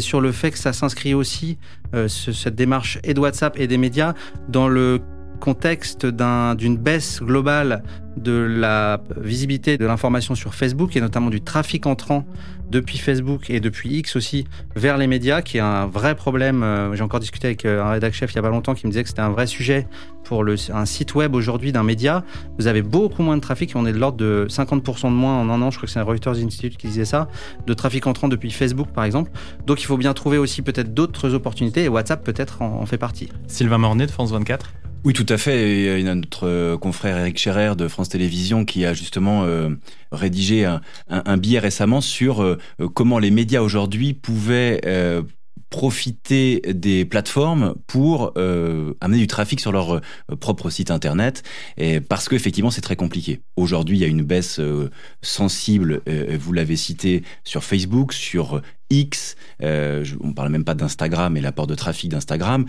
[0.00, 1.58] sur le fait que ça s'inscrit aussi,
[1.94, 4.14] euh, cette démarche et de WhatsApp et des médias,
[4.48, 5.00] dans le
[5.36, 7.82] contexte d'une baisse globale
[8.16, 12.24] de la visibilité de l'information sur Facebook et notamment du trafic entrant
[12.70, 16.62] depuis Facebook et depuis X aussi vers les médias, qui est un vrai problème.
[16.62, 18.86] Euh, j'ai encore discuté avec euh, un rédacteur chef il y a pas longtemps qui
[18.86, 19.86] me disait que c'était un vrai sujet
[20.24, 22.24] pour un site web aujourd'hui d'un média.
[22.58, 25.48] Vous avez beaucoup moins de trafic, on est de l'ordre de 50% de moins en
[25.50, 27.28] un an, je crois que c'est un Reuters Institute qui disait ça,
[27.66, 29.30] de trafic entrant depuis Facebook par exemple.
[29.66, 32.98] Donc il faut bien trouver aussi peut-être d'autres opportunités et WhatsApp peut-être en, en fait
[32.98, 33.28] partie.
[33.46, 34.72] Sylvain Mornet de France 24
[35.04, 36.00] oui, tout à fait.
[36.02, 39.70] Y a notre euh, confrère Eric Scherer de France Télévisions qui a justement euh,
[40.10, 40.64] rédigé
[41.08, 42.58] un, billet récemment sur euh,
[42.94, 44.80] comment les médias aujourd'hui pouvaient
[45.70, 50.00] profiter des plateformes pour amener du trafic sur leur
[50.40, 51.42] propre site internet
[51.76, 53.40] et parce qu'effectivement c'est très compliqué.
[53.56, 54.60] Aujourd'hui il y a une baisse
[55.22, 56.02] sensible,
[56.38, 61.66] vous l'avez cité, sur Facebook, sur X, on ne parle même pas d'Instagram et l'apport
[61.66, 62.64] de trafic d'Instagram.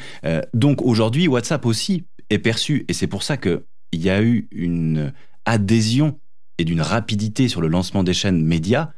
[0.54, 2.86] donc aujourd'hui WhatsApp aussi est perçu.
[2.88, 3.62] Et c'est pour ça qu'il
[3.94, 5.14] y a eu une
[5.46, 6.20] adhésion
[6.58, 8.92] et d'une rapidité sur le lancement des chaînes médias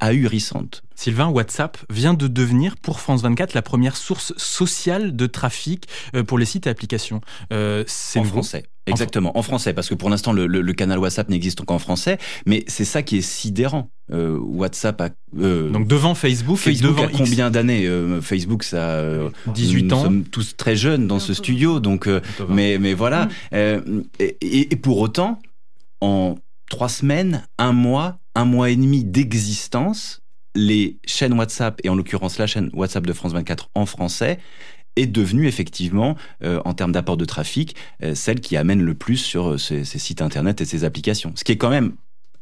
[0.00, 0.82] ahurissante.
[0.94, 6.22] Sylvain, WhatsApp vient de devenir pour France 24 la première source sociale de trafic euh,
[6.22, 7.20] pour les sites et applications.
[7.52, 8.64] Euh, c'est en français.
[8.86, 12.84] Exactement, en, français, parce que pour l'instant le, canal WhatsApp n'existe qu'en français, mais c'est
[12.84, 13.88] ça qui est sidérant.
[14.12, 17.88] Euh, WhatsApp a donc devant Facebook, Facebook devant a combien d'années
[18.20, 19.02] Facebook ça
[19.46, 19.96] 18 ans.
[19.96, 22.08] Nous sommes tous très jeunes dans ce studio, donc
[22.50, 23.28] mais mais voilà.
[23.52, 24.02] Mm.
[24.20, 25.40] et pour autant,
[26.02, 26.36] en
[26.74, 30.22] trois semaines, un mois, un mois et demi d'existence,
[30.56, 34.40] les chaînes WhatsApp, et en l'occurrence la chaîne WhatsApp de France 24 en français,
[34.96, 39.18] est devenue effectivement, euh, en termes d'apport de trafic, euh, celle qui amène le plus
[39.18, 41.32] sur euh, ces, ces, sites internet et ces applications.
[41.36, 41.92] Ce qui est quand même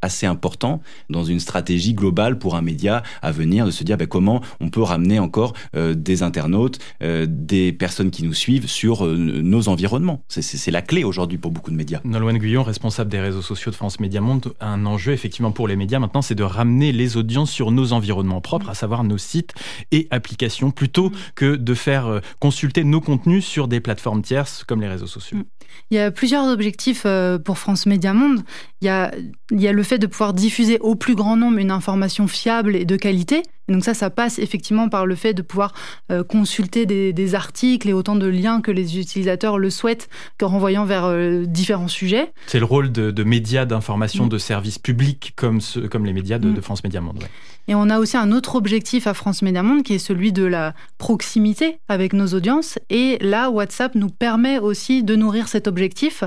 [0.02, 4.06] assez important dans une stratégie globale pour un média à venir de se dire ben,
[4.06, 9.06] comment on peut ramener encore euh, des internautes, euh, des personnes qui nous suivent sur
[9.06, 10.22] euh, nos environnements.
[10.28, 12.00] C'est la clé aujourd'hui pour beaucoup de médias.
[12.04, 15.76] Nolwenn Guyon, responsable des réseaux sociaux de France Média Monde, un enjeu effectivement pour les
[15.76, 19.54] médias maintenant, c'est de ramener les audiences sur nos environnements propres, à savoir nos sites
[19.92, 24.88] et applications, plutôt que de faire consulter nos contenus sur des plateformes tierces comme les
[24.88, 25.38] réseaux sociaux.
[25.90, 27.06] Il y a plusieurs objectifs
[27.44, 28.42] pour France Média Monde.
[28.80, 29.12] Il y a,
[29.50, 32.76] il y a le fait de pouvoir diffuser au plus grand nombre une information fiable
[32.76, 33.42] et de qualité.
[33.68, 35.72] Et donc ça, ça passe effectivement par le fait de pouvoir
[36.10, 40.84] euh, consulter des, articles et autant de liens que les utilisateurs le souhaitent, qu'en renvoyant
[40.84, 42.32] vers euh, différents sujets.
[42.46, 44.28] C'est le rôle de, médias d'information mm.
[44.28, 46.62] de services publics comme, comme les médias de, mm.
[46.62, 47.24] France Média Monde.
[47.68, 50.44] Et on a aussi un autre objectif à France Média Monde qui est celui de
[50.44, 52.78] la proximité avec nos audiences.
[52.90, 56.24] Et là, WhatsApp nous permet aussi de nourrir cet objectif.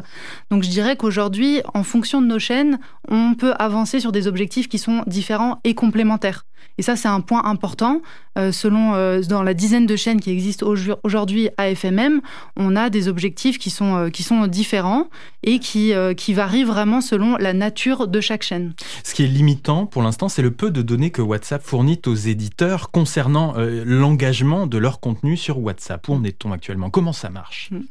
[0.50, 4.70] Donc je dirais qu'aujourd'hui, en fonction de nos chaînes, on peut avancer sur des objectifs
[4.70, 6.46] qui sont différents et complémentaires.
[6.78, 8.02] Et ça, c'est un point important.
[8.38, 10.68] Euh, selon euh, dans la dizaine de chaînes qui existent
[11.04, 12.22] aujourd'hui à FMM,
[12.58, 15.08] on a des objectifs qui sont, euh, qui sont différents
[15.44, 18.74] et qui, qui varient vraiment selon la nature de chaque chaîne.
[19.04, 22.16] Ce qui est limitant pour l'instant, c'est le peu de données que WhatsApp fournit aux
[22.16, 26.08] éditeurs concernant l'engagement de leur contenu sur WhatsApp.
[26.10, 26.90] Où en est-on actuellement?
[26.90, 27.70] Comment ça marche?
[27.72, 27.82] Hmm.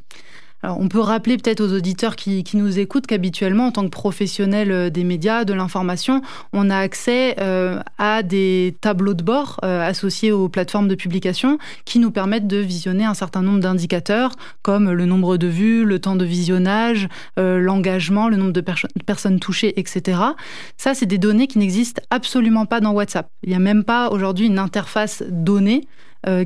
[0.77, 4.89] On peut rappeler peut-être aux auditeurs qui, nous écoutent qu'habituellement, en tant que professionnel euh,
[4.89, 6.21] des médias, de l'information,
[6.53, 11.57] on a accès euh, à des tableaux de bord euh, associés aux plateformes de publication
[11.83, 15.99] qui nous permettent de visionner un certain nombre d'indicateurs comme le nombre de vues, le
[15.99, 20.19] temps de visionnage, l'engagement, le nombre de perso- personnes touchées, etc.
[20.77, 23.27] Ça, c'est des données qui n'existent absolument pas dans WhatsApp.
[23.43, 25.87] Il n'y a même pas aujourd'hui une interface donnée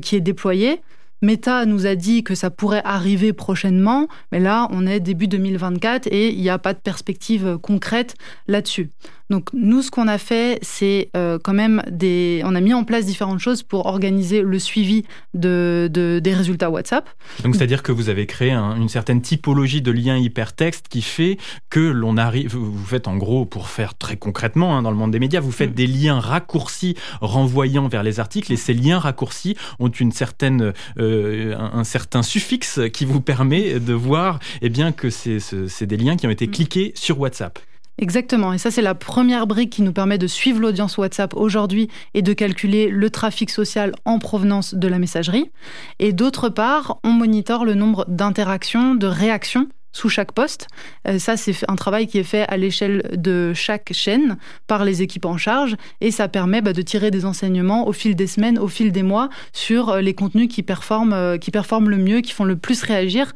[0.02, 0.80] qui est déployée.
[1.22, 6.06] Meta nous a dit que ça pourrait arriver prochainement, mais là, on est début 2024
[6.06, 8.14] et il n'y a pas de perspective euh, concrète
[8.46, 8.90] là-dessus.
[9.30, 12.42] Donc nous, ce qu'on a fait, c'est euh, quand même des...
[12.44, 16.68] On a mis en place différentes choses pour organiser le suivi de, de- des résultats
[16.68, 17.08] WhatsApp.
[17.44, 21.38] Donc, c'est-à-dire que vous avez créé un- une certaine typologie de liens hypertexte qui fait
[21.70, 22.56] que l'on arrive.
[22.56, 25.52] Vous faites en gros, pour faire très concrètement hein, dans le monde des médias, vous
[25.52, 25.74] faites Mm.
[25.74, 31.54] des liens raccourcis renvoyant vers les articles et ces liens raccourcis ont une certaine, euh,
[31.56, 35.86] un, un certain suffixe qui vous permet de voir eh bien, que c'est ce- c'est
[35.86, 36.50] des liens qui ont été Mm.
[36.50, 37.58] cliqués sur WhatsApp.
[38.00, 38.54] Exactement.
[38.54, 42.22] Et ça, c'est la première brique qui nous permet de suivre l'audience WhatsApp aujourd'hui et
[42.22, 45.50] de calculer le trafic social en provenance de la messagerie.
[45.98, 50.68] Et d'autre part, on monitore le nombre d'interactions, de réactions sous chaque poste.
[51.08, 55.02] Euh, ça, c'est un travail qui est fait à l'échelle de chaque chaîne par les
[55.02, 58.58] équipes en charge et ça permet bah, de tirer des enseignements au fil des semaines,
[58.58, 62.20] au fil des mois sur euh, les contenus qui performent, euh, qui performent le mieux,
[62.20, 63.32] qui font le plus réagir.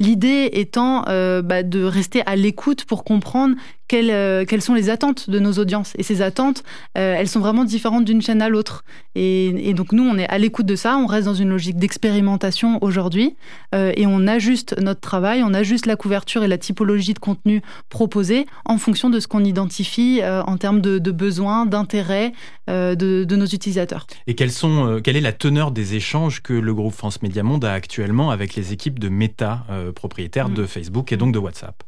[0.00, 3.54] L'idée étant euh, bah, de rester à l'écoute pour comprendre
[3.86, 5.92] quelles, euh, quelles sont les attentes de nos audiences.
[5.98, 6.64] Et ces attentes,
[6.98, 8.84] euh, elles sont vraiment différentes d'une chaîne à l'autre.
[9.14, 12.78] Et, donc nous, on est à l'écoute de ça, on reste dans une logique d'expérimentation
[12.82, 13.36] aujourd'hui
[13.72, 18.46] et on ajuste notre travail, on ajuste la couverture et la typologie de contenu proposé
[18.64, 22.32] en fonction de ce qu'on identifie en termes de, besoins, d'intérêts
[22.68, 24.06] de, de nos utilisateurs.
[24.26, 27.72] Et sont, quelle est la teneur des échanges que le groupe France Média Monde a
[27.72, 30.54] actuellement avec les équipes de Meta, propriétaires Mm.
[30.54, 31.82] de Facebook et donc de WhatsApp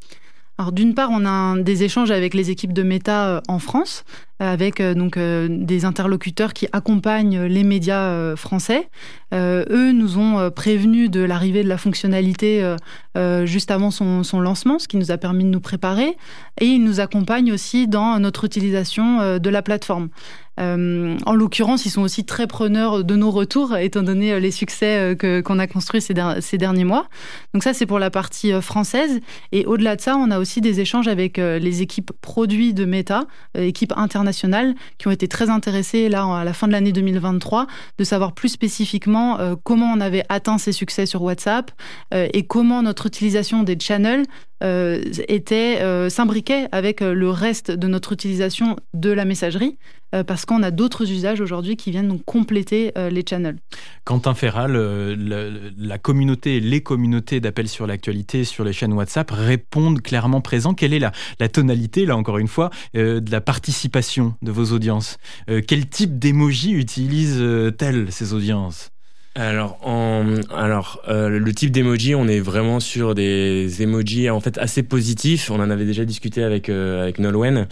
[0.59, 3.59] Alors d'une part, on a un- des échanges avec les équipes de Meta euh, en
[3.59, 4.05] France,
[4.41, 8.89] euh, avec euh, donc euh, des interlocuteurs qui accompagnent les médias euh, français.
[9.35, 12.77] Euh, eux nous ont euh, prévenus de l'arrivée de la fonctionnalité euh,
[13.19, 16.17] euh, juste avant son, son lancement, ce qui nous a permis de nous préparer.
[16.61, 20.09] Et ils nous accompagnent aussi dans notre utilisation euh, de la plateforme.
[20.59, 24.51] Euh, en l'occurrence, ils sont aussi très preneurs de nos retours, étant donné euh, les
[24.51, 27.09] succès euh, que- qu'on a construits ces, der- ces derniers mois.
[27.53, 29.21] Donc ça, c'est pour la partie française.
[29.53, 33.25] Et au-delà de ça, on a aussi des échanges avec les équipes produits de Meta,
[33.57, 37.67] équipes internationales, qui ont été très intéressées là à la fin de l'année 2023
[37.99, 41.71] de savoir plus spécifiquement comment on avait atteint ces succès sur WhatsApp
[42.15, 44.25] et comment notre utilisation des channels
[44.63, 49.79] euh, était euh, s'imbriquait avec euh, le reste de notre utilisation de la messagerie,
[50.15, 53.59] euh, parce qu'on a d'autres usages aujourd'hui qui viennent donc compléter les channels.
[54.05, 60.41] Quentin Ferral, la communauté, les communautés d'appels sur l'actualité sur les chaînes WhatsApp répondent clairement
[60.41, 60.75] présents.
[60.75, 65.19] Quelle est la, la tonalité, là encore une fois, de la participation de vos audiences?
[65.67, 68.91] Quel type d'émoji utilisent-elles ces audiences?
[69.39, 74.57] Alors, en, alors euh, le type d'emoji, on est vraiment sur des emojis en fait
[74.57, 75.51] assez positifs.
[75.51, 77.69] On en avait déjà discuté avec euh, avec Nolwenn.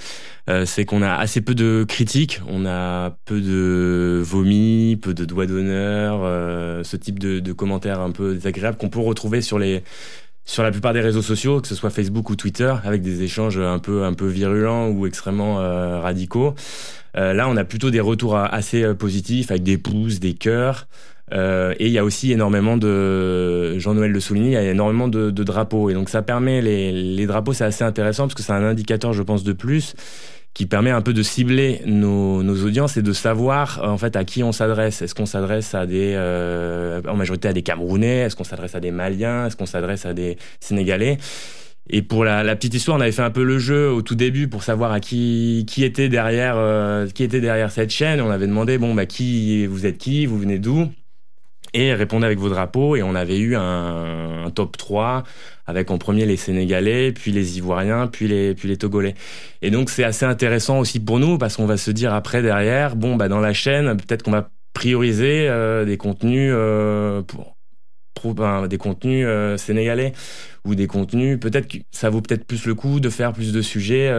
[0.51, 5.25] Euh, c'est qu'on a assez peu de critiques, on a peu de vomi, peu de
[5.25, 9.59] doigts d'honneur, euh, ce type de, de commentaires un peu désagréables qu'on peut retrouver sur
[9.59, 9.83] les
[10.45, 13.59] sur la plupart des réseaux sociaux, que ce soit Facebook ou Twitter, avec des échanges
[13.59, 16.55] un peu un peu virulents ou extrêmement euh, radicaux.
[17.17, 20.87] Euh, là, on a plutôt des retours assez euh, positifs, avec des pouces, des cœurs.
[21.33, 25.09] Euh, et il y a aussi énormément de, Jean-Noël le souligne, il y a énormément
[25.09, 25.91] de, de drapeaux.
[25.91, 29.13] Et donc ça permet, les, les drapeaux, c'est assez intéressant parce que c'est un indicateur,
[29.13, 29.95] je pense, de plus
[30.55, 34.25] qui permet un peu de cibler nos, nos audiences et de savoir en fait à
[34.25, 35.03] qui on s'adresse.
[35.03, 38.19] Est-ce qu'on s'adresse à des, euh, en majorité à des Camerounais?
[38.19, 39.47] Est-ce qu'on s'adresse à des Maliens?
[39.47, 41.19] Est-ce qu'on s'adresse à des Sénégalais?
[41.91, 44.15] Et pour la, la, petite histoire, on avait fait un peu le jeu au tout
[44.15, 48.21] début pour savoir à qui qui était derrière euh, qui était derrière cette chaîne.
[48.21, 50.89] On avait demandé bon bah qui vous êtes qui, vous venez d'où?
[51.75, 55.25] Et répondez avec vos drapeaux et on avait eu un, top 3
[55.67, 59.15] avec en premier les Sénégalais, puis les Ivoiriens, puis les puis les Togolais.
[59.61, 62.97] Et donc c'est assez intéressant aussi pour nous parce qu'on va se dire après derrière
[62.97, 67.55] bon bah dans la chaîne peut-être qu'on va prioriser euh, des contenus euh, pour
[68.71, 70.15] des contenus euh, sénégalais
[70.65, 73.61] ou des contenus peut-être que ça vaut peut-être plus le coup de faire plus de
[73.61, 74.11] sujets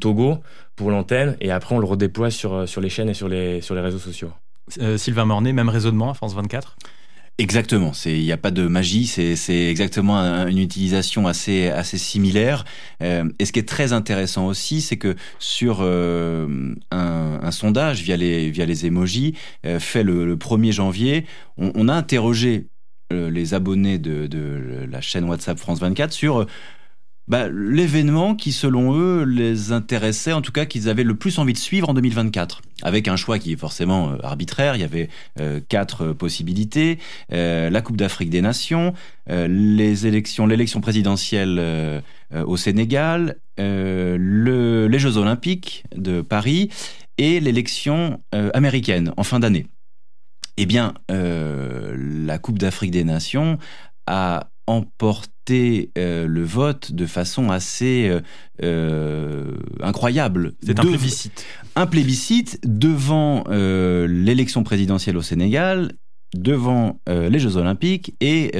[0.00, 0.38] Togo
[0.74, 3.76] pour l'antenne et après on le redéploie sur sur les chaînes et sur les sur
[3.76, 4.32] les réseaux sociaux.
[4.80, 6.76] Euh, Sylvain Mornay, même raisonnement à France 24
[7.40, 12.64] Exactement, il n'y a pas de magie, c'est exactement un, une utilisation assez similaire.
[13.00, 18.16] Euh, et ce qui est très intéressant aussi, c'est que sur euh, un, sondage via
[18.16, 19.34] les via emojis
[19.78, 21.26] fait le, le 1er janvier,
[21.56, 22.66] on, a interrogé
[23.12, 24.28] les abonnés de,
[24.90, 26.44] la chaîne WhatsApp France 24 sur
[27.28, 31.52] bah, l'événement qui, selon eux, les intéressait, en tout cas qu'ils avaient le plus envie
[31.52, 34.76] de suivre en 2024, avec un choix qui est forcément euh, arbitraire.
[34.76, 36.98] Il y avait euh, quatre possibilités
[37.32, 38.94] euh, la Coupe d'Afrique des Nations,
[39.28, 46.70] les élections, l'élection présidentielle au Sénégal, le, les Jeux Olympiques de Paris
[47.18, 49.66] et l'élection américaine en fin d'année.
[50.56, 53.58] Eh bien, la Coupe d'Afrique des Nations
[54.06, 58.20] a emporté euh, le vote de façon assez euh,
[58.62, 60.54] euh, incroyable.
[60.62, 61.46] C'est un plébiscite.
[61.74, 65.92] Un plébiscite devant l'élection présidentielle au Sénégal,
[66.34, 68.50] devant les Jeux Olympiques et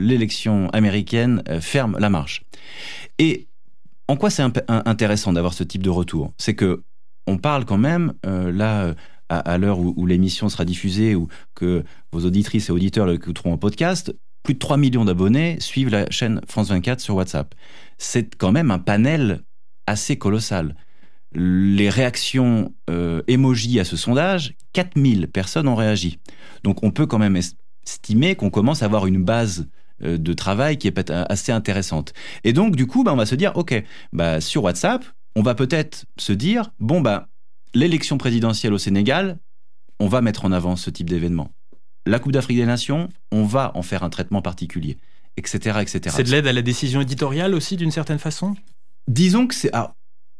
[0.00, 2.44] l'élection américaine ferme la marche.
[3.18, 3.48] Et
[4.06, 6.32] en quoi c'est intéressant d'avoir ce type de retour?
[6.38, 6.82] C'est que
[7.26, 8.94] on parle quand même là
[9.28, 11.26] à, l'heure où, où l'émission sera diffusée ou
[11.56, 14.14] que vos auditrices et auditeurs l'écouteront en podcast,
[14.48, 17.54] plus de 3 millions d'abonnés suivent la chaîne France 24 sur WhatsApp.
[17.98, 19.42] C'est quand même un panel
[19.86, 20.74] assez colossal.
[21.34, 26.18] Les réactions euh, à ce sondage, 4000 personnes ont réagi.
[26.64, 27.38] Donc on peut quand même
[27.84, 29.68] estimer qu'on commence à avoir une base
[30.02, 32.14] euh, de travail qui est assez intéressante.
[32.42, 33.84] Et donc du coup, bah, on va se dire, ok,
[34.14, 35.04] bah, sur WhatsApp,
[35.36, 37.28] on va peut-être se dire, bon, bah,
[37.74, 39.40] l'élection présidentielle au Sénégal,
[40.00, 41.52] on va mettre en avant ce type d'événement
[42.08, 44.96] la Coupe d'Afrique des Nations, on va en faire un traitement particulier,
[45.36, 45.78] etc.
[45.80, 46.14] etc.
[46.16, 48.56] C'est de l'aide à la décision éditoriale aussi, d'une certaine façon?
[49.06, 49.70] Disons que c'est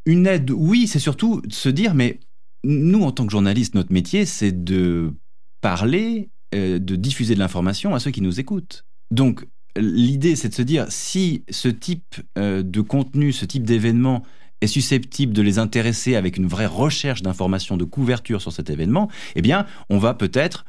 [0.06, 2.20] une aide, oui, c'est surtout de se dire, mais
[2.64, 5.14] nous, en tant que journalistes, notre métier, c'est de
[5.60, 8.84] parler, euh, de diffuser de l'information à ceux qui nous écoutent.
[9.10, 14.22] Donc, l'idée, c'est de se dire, si ce type euh, de contenu, ce type d'événement
[14.60, 19.08] est susceptible de les intéresser avec une vraie recherche d'informations, de couverture sur cet événement,
[19.36, 20.64] eh bien, on va peut-être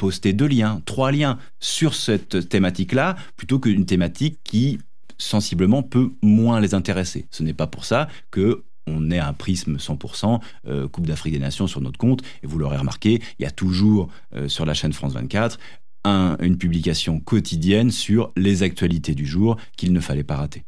[0.00, 4.78] poster deux liens, trois liens sur cette thématique-là, plutôt qu'une thématique qui
[5.18, 7.26] sensiblement peut moins les intéresser.
[7.30, 11.38] Ce n'est pas pour ça que on est un prisme 100% euh, Coupe d'Afrique des
[11.38, 12.22] Nations sur notre compte.
[12.42, 15.58] Et vous l'aurez remarqué, il y a toujours euh, sur la chaîne France 24
[16.06, 20.64] une publication quotidienne sur les actualités du jour qu'il ne fallait pas rater.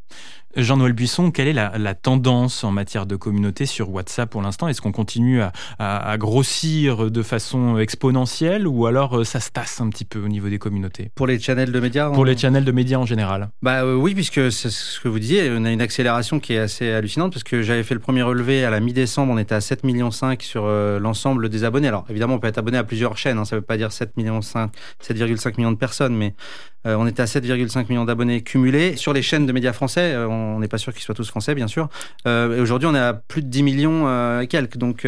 [0.57, 4.69] Jean-Noël Buisson, quelle est la, tendance en matière de communauté sur WhatsApp pour l'instant?
[4.69, 5.41] Est-ce qu'on continue
[5.79, 10.29] à, grossir de façon exponentielle ou alors euh, ça se tasse un petit peu au
[10.29, 11.11] niveau des communautés?
[11.15, 13.51] Pour les channels de médias Pour les channels de médias en général.
[13.63, 16.59] Bah euh, oui, puisque c'est ce que vous disiez, on a une accélération qui est
[16.59, 19.61] assez hallucinante parce que j'avais fait le premier relevé à la mi-décembre, on était à
[19.61, 21.89] 7,5 millions sur euh, l'ensemble des abonnés.
[21.89, 23.89] Alors évidemment, on peut être abonné à plusieurs chaînes, hein, ça ne veut pas dire
[23.89, 26.35] 7,5 millions, 7,5 millions de personnes, mais
[26.87, 28.97] euh, on était à 7,5 millions d'abonnés cumulés.
[28.97, 31.55] Sur les chaînes de médias français, euh, on n'est pas sûr qu'ils soient tous français,
[31.55, 31.89] bien sûr.
[32.27, 34.77] Euh, et aujourd'hui, on est à plus de 10 millions et quelques.
[34.77, 35.07] Donc,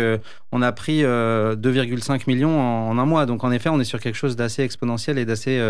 [0.52, 3.26] on a pris 2,5 millions en, un mois.
[3.26, 5.60] Donc, en effet, on est sur quelque chose d'assez exponentiel et d'assez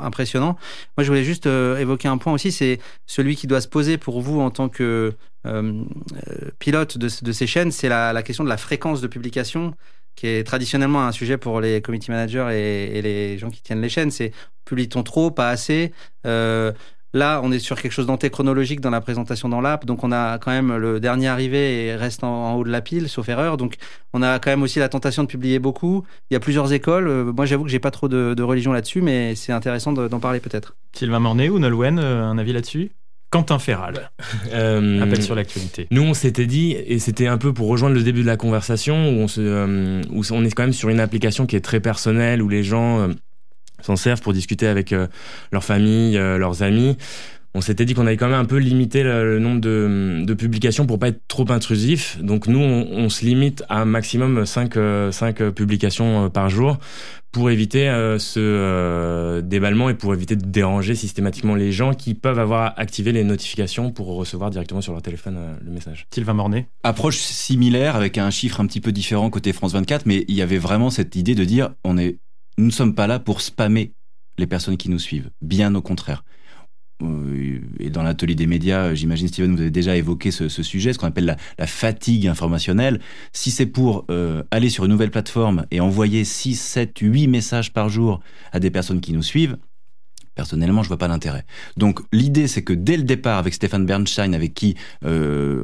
[0.00, 0.56] impressionnant.
[0.96, 4.20] Moi, je voulais juste évoquer un point aussi, c'est celui qui doit se poser pour
[4.20, 5.14] vous en tant que
[6.58, 9.74] pilote de, ces chaînes, c'est la, la, question de la fréquence de publication
[10.16, 13.88] qui est traditionnellement un sujet pour les committee managers et, les gens qui tiennent les
[13.88, 14.10] chaînes.
[14.10, 14.32] C'est
[14.64, 15.92] publie-t-on trop, pas assez
[16.26, 16.72] euh,
[17.14, 20.36] Là, on est sur quelque chose d'antéchronologique dans la présentation dans l'app, donc on a
[20.38, 23.56] quand même le dernier arrivé et reste en, haut de la pile, sauf erreur.
[23.56, 23.76] Donc
[24.12, 26.04] on a quand même aussi la tentation de publier beaucoup.
[26.30, 27.06] Il y a plusieurs écoles.
[27.06, 30.40] Euh, moi, j'avoue que j'ai pas trop de, religion là-dessus, mais c'est intéressant d'en parler
[30.40, 30.74] peut-être.
[30.92, 32.90] Sylvain Mornay ou Nolwenn, euh, un avis là-dessus?
[33.34, 34.10] Quentin Ferral.
[34.52, 35.88] Euh, Appel sur l'actualité.
[35.90, 39.08] Nous, on s'était dit, et c'était un peu pour rejoindre le début de la conversation,
[39.08, 41.80] où on, se, euh, où on est quand même sur une application qui est très
[41.80, 43.08] personnelle, où les gens euh,
[43.82, 44.94] s'en servent pour discuter avec
[45.50, 46.96] leur famille, leurs amis.
[47.54, 50.86] On s'était dit qu'on allait quand même un peu limiter le, nombre de, de, publications
[50.86, 52.18] pour pas être trop intrusif.
[52.20, 54.74] Donc nous, on, on se limite à un maximum 5,
[55.12, 56.78] 5 publications par jour
[57.34, 62.14] pour éviter euh, ce euh, déballement et pour éviter de déranger systématiquement les gens qui
[62.14, 66.06] peuvent avoir activé les notifications pour recevoir directement sur leur téléphone euh, le message.
[66.14, 70.24] Sylvain Mornay Approche similaire avec un chiffre un petit peu différent côté France 24, mais
[70.28, 72.18] il y avait vraiment cette idée de dire on est,
[72.56, 73.94] nous ne sommes pas là pour spammer
[74.38, 76.24] les personnes qui nous suivent, bien au contraire.
[77.02, 80.98] Euh, et dans l'atelier des médias, j'imagine Steven, vous avez déjà évoqué ce, sujet, ce
[80.98, 83.00] qu'on appelle la, fatigue informationnelle.
[83.32, 87.72] Si c'est pour euh, aller sur une nouvelle plateforme et envoyer 6, 7, 8 messages
[87.72, 88.20] par jour
[88.52, 89.56] à des personnes qui nous suivent,
[90.34, 91.44] personnellement, je vois pas l'intérêt.
[91.76, 95.62] Donc l'idée, c'est que dès le départ, avec Stéphane Bernstein, avec qui euh,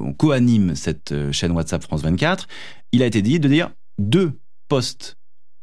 [0.00, 2.46] on co-anime cette chaîne WhatsApp France 24,
[2.92, 4.32] il a été dit de dire deux
[4.68, 5.16] posts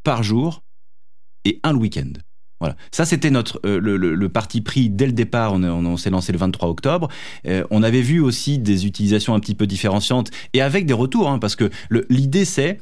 [0.04, 0.62] par jour
[1.44, 2.12] et un le week-end.
[2.62, 2.76] Voilà.
[2.92, 5.54] Ça, c'était notre euh, le, parti pris dès le départ.
[5.54, 7.08] On, s'est lancé le 23 octobre.
[7.44, 11.28] Euh, on avait vu aussi des utilisations un petit peu différenciantes et avec des retours,
[11.28, 11.70] hein, parce que
[12.08, 12.78] l'idée c'est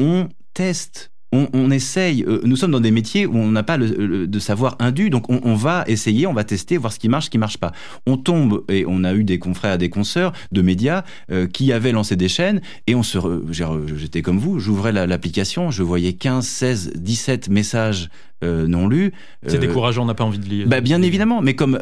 [0.00, 4.38] on teste on, essaye, euh, nous sommes dans des métiers où on n'a pas de
[4.38, 7.36] savoir indu, donc on, va essayer, on va tester, voir ce qui marche, ce qui
[7.36, 7.72] marche pas.
[8.06, 11.04] On tombe, et on a eu des confrères des consoeurs de médias
[11.52, 13.18] qui avaient lancé des chaînes, et on se,
[13.52, 18.08] j'étais comme vous, j'ouvrais l'application, je voyais 15, 16, 17 messages
[18.44, 19.12] euh, non lus.
[19.46, 20.66] C'est décourageant, on n'a pas envie de lire.
[20.68, 21.78] Bah, bien évidemment, mais comme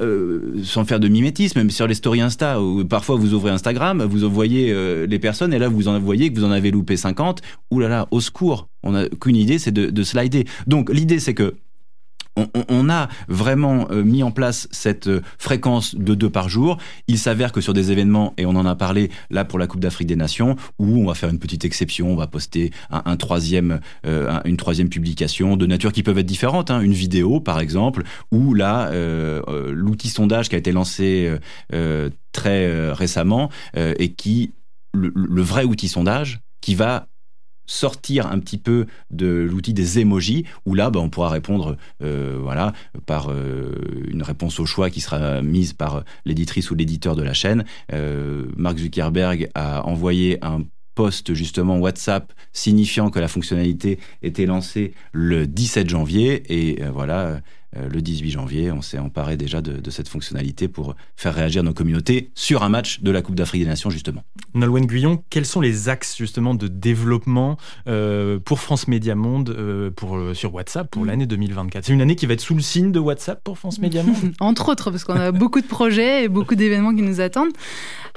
[0.65, 4.25] sans faire de mimétisme, même sur les stories Insta, où parfois vous ouvrez Instagram, vous
[4.25, 4.75] envoyez
[5.07, 7.89] les personnes, et là vous en voyez que vous en avez loupé 50, ouh là
[7.89, 10.45] là, au secours, on n'a qu'une idée, c'est de, slider.
[10.67, 11.55] Donc l'idée, c'est que
[12.37, 16.79] on, a vraiment euh, mis en place cette euh, fréquence de deux par jour.
[17.09, 19.81] Il s'avère que sur des événements, et on en a parlé là pour la Coupe
[19.81, 23.81] d'Afrique des Nations, où on va faire une petite exception, on va poster un, troisième,
[24.07, 26.81] euh, une troisième publication de nature qui peuvent être différentes, hein.
[26.81, 28.91] une vidéo par exemple, ou là
[29.71, 31.31] l'outil sondage qui a été lancé
[32.33, 34.53] très récemment et qui
[34.93, 37.09] le vrai outil sondage qui va
[37.67, 42.39] sortir un petit peu de l'outil des emojis, où là, bah, on pourra répondre euh,
[42.41, 42.73] voilà,
[43.07, 43.73] par euh,
[44.09, 47.65] une réponse au choix qui sera mise par l'éditrice ou l'éditeur de la chaîne.
[47.93, 50.63] Euh, Mark Zuckerberg a envoyé un
[50.95, 57.43] post justement WhatsApp signifiant que la fonctionnalité était lancée le 17 janvier et voilà
[57.91, 58.73] le 18 janvier.
[58.73, 63.01] On s'est emparé déjà de, cette fonctionnalité pour faire réagir nos communautés sur un match
[63.01, 64.25] de la Coupe d'Afrique des Nations, justement.
[64.55, 67.57] Nolwenn Guyon, quels sont les axes justement de développement
[67.89, 71.07] euh, pour France Média Monde euh, pour, sur WhatsApp pour mm.
[71.07, 73.79] l'année 2024 C'est une année qui va être sous le signe de WhatsApp pour France
[73.79, 74.33] Média Monde?
[74.41, 77.53] Entre autres, parce qu'on a beaucoup de projets et beaucoup d'événements qui nous attendent.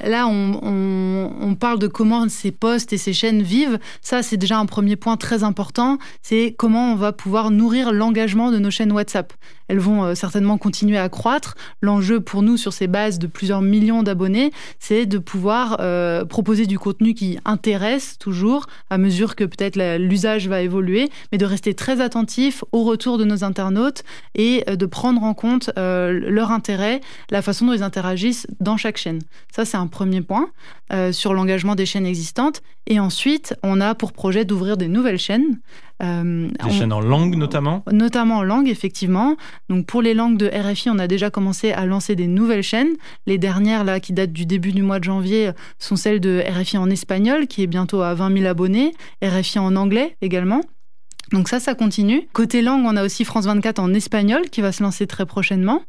[0.04, 3.80] Là, on, on, parle de comment ces posts et ces chaînes vivent.
[4.02, 5.98] Ça, c'est déjà un premier point très important.
[6.22, 9.34] C'est comment on va pouvoir nourrir l'engagement de nos chaînes WhatsApp.
[9.70, 11.56] Elles vont euh, certainement continuer à croître.
[11.82, 16.66] L'enjeu pour nous, sur ces bases de plusieurs millions d'abonnés, c'est de pouvoir euh, proposer
[16.66, 21.74] du contenu qui intéresse toujours, à mesure que peut-être l'usage va évoluer, mais de rester
[21.74, 24.04] très attentif au retour de nos internautes
[24.36, 28.98] et euh, de prendre en compte leur intérêt, la façon dont ils interagissent dans chaque
[28.98, 29.20] chaîne.
[29.54, 30.50] Ça, c'est un premier point
[31.12, 32.62] sur l'engagement des chaînes existantes.
[32.90, 35.60] Et ensuite, on a pour projet d'ouvrir des nouvelles chaînes.
[36.02, 39.38] Euh, des chaînes en langue notamment Notamment en langue, effectivement.
[39.70, 42.96] Donc pour les langues de RFI, on a déjà commencé à lancer des nouvelles chaînes.
[43.28, 46.78] Les dernières, là, qui datent du début du mois de janvier, sont celles de RFI
[46.80, 50.62] en espagnol, qui est bientôt à 20 000 abonnés, RFI en anglais également.
[51.32, 52.28] Donc ça, ça continue.
[52.34, 55.84] Côté langue, on a aussi France 24 en espagnol qui va se lancer très prochainement.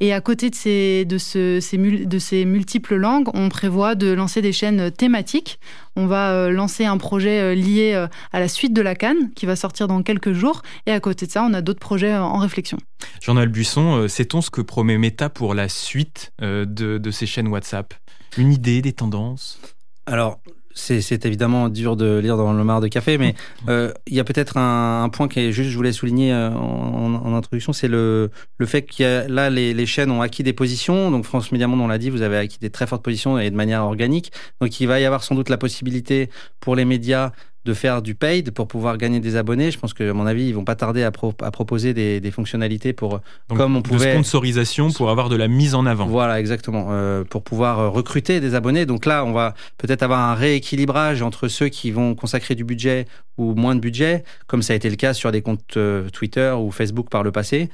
[0.00, 4.52] Et à côté de ces, de, de ces multiples langues, on prévoit de lancer des
[4.52, 5.58] chaînes thématiques.
[5.96, 9.30] On va euh, lancer un projet euh, lié euh, à la suite de la Cannes
[9.34, 10.62] qui va sortir dans quelques jours.
[10.86, 12.78] Et à côté de ça, on a d'autres projets en réflexion.
[13.22, 17.94] Jean-Noël Buisson, sait-on ce que promet Meta pour la suite de, de ces chaînes WhatsApp?
[18.36, 19.60] Une idée, des tendances?
[20.06, 20.40] Alors,
[20.74, 23.34] c'est évidemment dur de lire dans le mar de café, mais
[23.68, 27.72] euh, il y a peut-être un, point qui juste, je voulais souligner euh, en, introduction,
[27.72, 31.10] c'est le, le fait que là, les, les, chaînes ont acquis des positions.
[31.10, 33.50] Donc France Média Monde, on l'a dit, vous avez acquis des très fortes positions et
[33.50, 34.32] de manière organique.
[34.60, 37.32] Donc il va y avoir sans doute la possibilité pour les médias
[37.64, 39.70] de faire du paid pour pouvoir gagner des abonnés.
[39.70, 42.30] Je pense que, à mon avis, ils vont pas tarder à, à proposer des, des,
[42.30, 44.06] fonctionnalités pour, comme on pouvait.
[44.06, 46.06] De sponsorisation pour avoir de la mise en avant.
[46.06, 46.88] Voilà, exactement.
[46.90, 48.86] Euh, pour pouvoir euh, recruter des abonnés.
[48.86, 53.06] Donc là, on va peut-être avoir un rééquilibrage entre ceux qui vont consacrer du budget
[53.38, 56.54] ou moins de budget, comme ça a été le cas sur des comptes euh, Twitter
[56.58, 57.70] ou Facebook par le passé.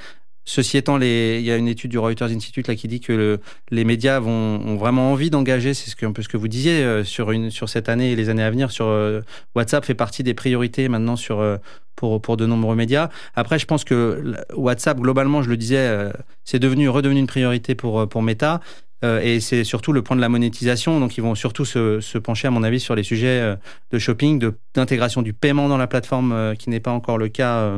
[0.48, 3.38] Ceci étant, il y a une étude du Reuters Institute là, qui dit que
[3.70, 6.82] les médias ont vraiment envie d'engager, c'est ce que, un peu ce que vous disiez,
[6.82, 8.70] euh, sur, cette année et les années à venir.
[8.70, 9.20] Sur euh,
[9.54, 11.58] WhatsApp fait partie des priorités maintenant euh,
[11.96, 13.10] pour, de nombreux médias.
[13.34, 16.10] Après, je pense que WhatsApp, globalement, je le disais,
[16.44, 18.62] c'est devenu, redevenu une priorité pour, Meta.
[19.02, 20.98] et c'est surtout le point de la monétisation.
[20.98, 23.54] Donc, ils vont surtout se pencher, à mon avis, sur les sujets
[23.90, 27.76] de shopping, d'intégration du paiement dans la plateforme, qui n'est pas encore le cas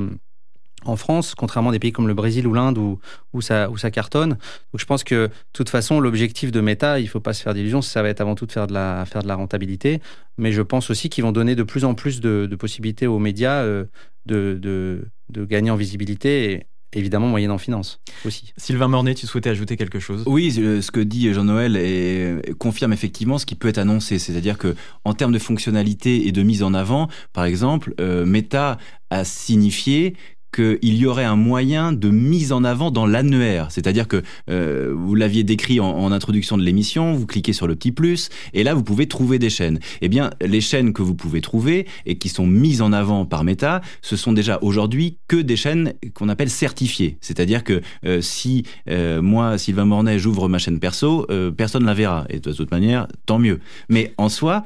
[0.84, 2.98] en France, contrairement à des pays comme le Brésil ou l'Inde où,
[3.32, 4.30] où, ça, où ça cartonne.
[4.30, 7.42] Donc je pense que de toute façon, l'objectif de Meta, il ne faut pas se
[7.42, 10.00] faire d'illusions, ça va être avant tout de faire de la, faire de la rentabilité.
[10.38, 13.62] Mais je pense aussi qu'ils vont donner de plus en plus de, possibilités aux médias
[13.62, 13.84] euh,
[14.26, 18.52] de, de, de, gagner en visibilité et évidemment moyenne en finance aussi.
[18.56, 20.24] Sylvain Mornay, tu souhaitais ajouter quelque chose?
[20.26, 24.74] Oui, ce que dit Jean-Noël confirme effectivement ce qui peut être annoncé, c'est-à-dire que
[25.04, 28.78] en termes de fonctionnalité et de mise en avant, par exemple, euh, Meta
[29.10, 30.16] a signifié
[30.52, 33.70] qu'il y aurait un moyen de mise en avant dans l'annuaire.
[33.70, 37.92] C'est-à-dire que euh, vous l'aviez décrit en, introduction de l'émission, vous cliquez sur le petit
[37.92, 39.78] plus, et là vous pouvez trouver des chaînes.
[40.00, 43.44] Eh bien, les chaînes que vous pouvez trouver et qui sont mises en avant par
[43.44, 47.18] Meta, ce sont déjà aujourd'hui que des chaînes qu'on appelle certifiées.
[47.20, 51.26] C'est-à-dire que euh, si euh, moi, Sylvain Mornay, j'ouvre ma chaîne perso,
[51.56, 52.26] personne ne la verra.
[52.28, 53.60] Et de toute manière, tant mieux.
[53.88, 54.64] Mais en soi,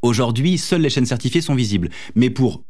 [0.00, 1.90] aujourd'hui, seules les chaînes certifiées sont visibles.
[2.14, 2.64] Mais pour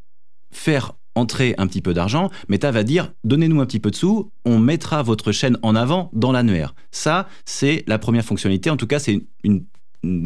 [0.51, 4.31] faire entrer un petit peu d'argent, Meta va dire donnez-nous un petit peu de sous,
[4.45, 6.75] on mettra votre chaîne en avant dans l'annuaire.
[6.91, 8.69] Ça, c'est la première fonctionnalité.
[8.69, 9.65] En tout cas, c'est une,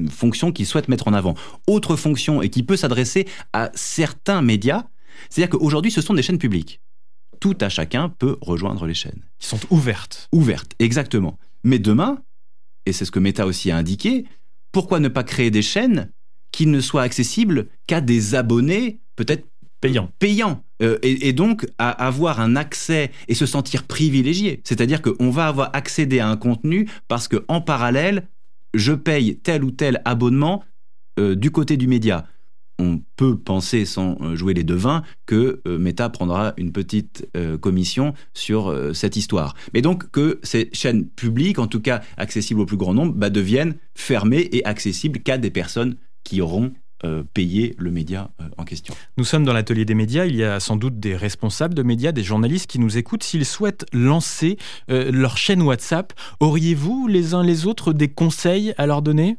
[0.09, 1.35] fonction qu'ils souhaitent mettre en avant.
[1.67, 4.85] Autre fonction et qui peut s'adresser à certains médias,
[5.29, 6.81] c'est-à-dire qu'aujourd'hui, ce sont des chaînes publiques.
[7.39, 9.21] Tout à chacun peut rejoindre les chaînes.
[9.37, 10.29] Qui sont ouvertes.
[10.31, 11.37] Ouvertes, exactement.
[11.63, 12.23] Mais demain,
[12.87, 14.25] et c'est ce que Meta aussi a indiqué,
[14.71, 16.11] pourquoi ne pas créer des chaînes
[16.51, 19.45] qui ne soient accessibles qu'à des abonnés peut-être
[19.81, 20.63] payants payants?
[20.81, 24.61] Euh, et, donc à avoir un accès et se sentir privilégié.
[24.63, 28.27] C'est-à-dire qu'on va avoir accédé à un contenu parce que en parallèle,
[28.73, 30.63] je paye tel ou tel abonnement
[31.19, 32.25] euh, du côté du média.
[32.79, 37.27] On peut penser, sans euh, jouer les devins, que Meta prendra une petite
[37.59, 39.55] commission sur cette histoire.
[39.73, 43.31] Mais donc que ces chaînes publiques, en tout cas accessibles au plus grand nombre, bah,
[43.31, 46.73] deviennent fermées et accessibles qu'à des personnes qui auront
[47.05, 48.95] euh, payer le média euh, en question.
[49.17, 50.25] Nous sommes dans l'atelier des médias.
[50.25, 53.21] Il y a sans doute des responsables de médias, des journalistes qui nous écoutent.
[53.21, 54.57] S'ils souhaitent lancer
[54.89, 59.37] euh, leur chaîne WhatsApp, auriez-vous les uns les autres des conseils à leur donner?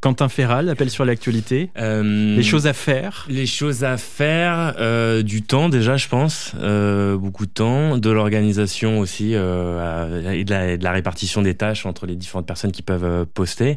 [0.00, 1.70] Quentin Ferral, appel sur l'actualité.
[1.76, 4.74] les choses à faire Les choses à faire,
[5.22, 6.54] du temps déjà, je pense.
[6.54, 7.98] beaucoup de temps.
[7.98, 12.72] De l'organisation aussi, et de, la, de, la, répartition des tâches entre les différentes personnes
[12.72, 13.76] qui peuvent poster.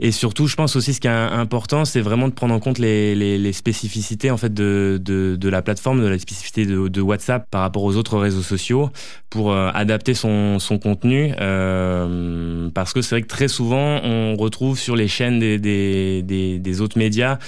[0.00, 2.78] Et surtout, je pense aussi ce qui est important, c'est vraiment de prendre en compte
[2.78, 7.82] les, spécificités en fait de, de, la plateforme, de la spécificité de, WhatsApp par rapport
[7.82, 8.90] aux autres réseaux sociaux
[9.28, 11.32] pour euh, adapter son, contenu.
[11.40, 16.58] Euh, parce que c'est vrai que très souvent, on retrouve sur les chaînes des, des,
[16.58, 17.38] des, autres médias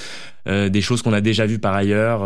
[0.48, 2.20] euh, des choses qu'on a déjà vues par ailleurs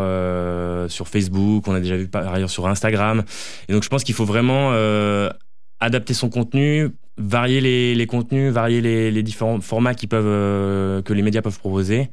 [0.91, 3.25] sur Facebook, qu'on a déjà vu par ailleurs sur Instagram.
[3.69, 4.73] Et donc, je pense qu'il faut vraiment
[5.81, 11.23] adapter son contenu, varier les, contenus, varier les, différents formats qui peuvent, euh, que les
[11.23, 12.11] médias peuvent proposer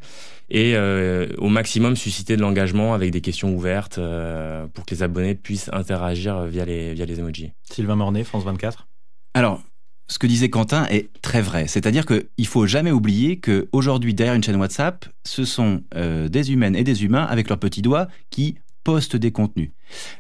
[0.50, 5.02] et euh, au maximum susciter de l'engagement avec des questions ouvertes euh, pour que les
[5.02, 7.52] abonnés puissent interagir via les, via les emojis.
[7.64, 8.88] Sylvain Mornay, France 24.
[9.34, 9.62] Alors,
[10.08, 11.68] ce que disait Quentin est très vrai.
[11.68, 16.84] C'est-à-dire qu'il faut jamais oublier qu'aujourd'hui, derrière une chaîne WhatsApp, ce sont des humaines et
[16.84, 19.72] des humains avec leurs petits doigts qui postent des contenus.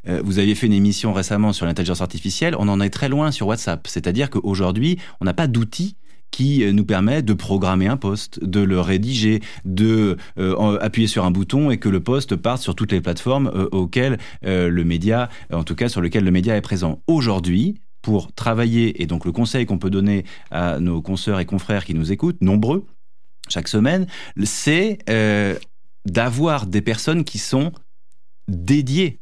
[0.07, 3.31] Euh, vous aviez fait une émission récemment sur l'intelligence artificielle, on en est très loin
[3.31, 3.87] sur WhatsApp.
[3.87, 5.95] C'est-à-dire qu'aujourd'hui, on n'a pas d'outils
[6.29, 11.25] qui euh, nous permet de programmer un poste, de le rédiger, de euh, appuyer sur
[11.25, 15.63] un bouton et que le poste parte sur toutes les plateformes auxquelles le média, en
[15.63, 17.01] tout cas sur lesquelles le média est présent.
[17.07, 21.85] Aujourd'hui, pour travailler, et donc le conseil qu'on peut donner à nos consoeurs et confrères
[21.85, 22.85] qui nous écoutent, nombreux,
[23.49, 24.07] chaque semaine,
[24.43, 24.99] c'est
[26.05, 27.71] d'avoir des personnes qui sont
[28.51, 29.19] dédiés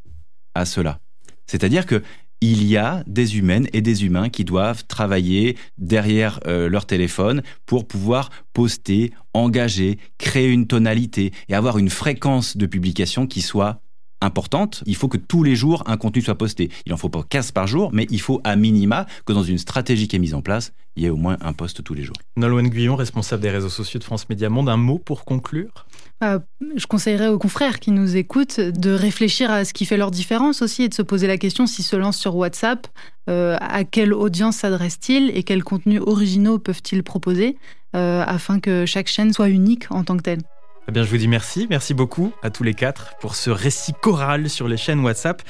[0.55, 0.99] à cela.
[1.47, 2.03] C'est-à-dire que
[2.41, 7.41] il y a des humaines et des humains qui doivent travailler derrière euh, leur téléphone
[7.65, 13.81] pour pouvoir poster, engager, créer une tonalité et avoir une fréquence de publication qui soit
[14.21, 14.83] importante.
[14.85, 16.69] Il faut que tous les jours un contenu soit posté.
[16.85, 19.57] Il en faut pas 15 par jour, mais il faut à minima que dans une
[19.57, 22.03] stratégie qui est mise en place, il y ait au moins un poste tous les
[22.03, 22.17] jours.
[22.37, 25.85] Nolwenn Guyon, responsable des réseaux sociaux de France Média Monde, un mot pour conclure?
[26.21, 26.39] Euh,
[26.75, 30.61] je conseillerais aux confrères qui nous écoutent de réfléchir à ce qui fait leur différence
[30.61, 32.87] aussi et de se poser la question s'ils se lancent sur WhatsApp,
[33.29, 37.57] euh, à quelle audience s'adressent-ils et quels contenus originaux peuvent-ils proposer
[37.95, 40.41] euh, afin que chaque chaîne soit unique en tant que telle.
[40.89, 41.67] Eh bien, je vous dis merci.
[41.69, 45.43] Merci beaucoup à tous les quatre pour ce récit choral sur les chaînes WhatsApp.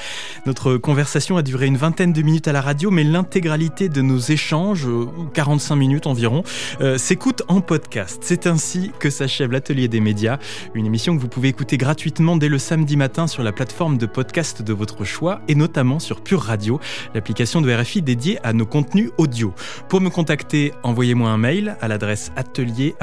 [0.45, 4.17] Notre conversation a duré une vingtaine de minutes à la radio, mais l'intégralité de nos
[4.17, 4.85] échanges,
[5.33, 6.43] 45 minutes environ,
[6.81, 8.19] euh, s'écoute en podcast.
[8.21, 10.39] C'est ainsi que s'achève l'Atelier des médias,
[10.73, 14.07] une émission que vous pouvez écouter gratuitement dès le samedi matin sur la plateforme de
[14.07, 16.81] podcast de votre choix et notamment sur Pure Radio,
[17.13, 19.53] l'application de RFI dédiée à nos contenus audio.
[19.87, 22.99] Pour me contacter, envoyez-moi un mail à l'adresse atelier.rfi.fr.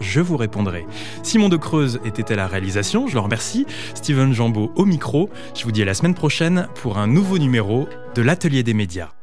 [0.00, 0.79] Je vous répondrai.
[1.22, 3.66] Simon de Creuse était à la réalisation, je le remercie.
[3.94, 5.30] Steven Jambeau au micro.
[5.54, 9.19] Je vous dis à la semaine prochaine pour un nouveau numéro de l'Atelier des médias.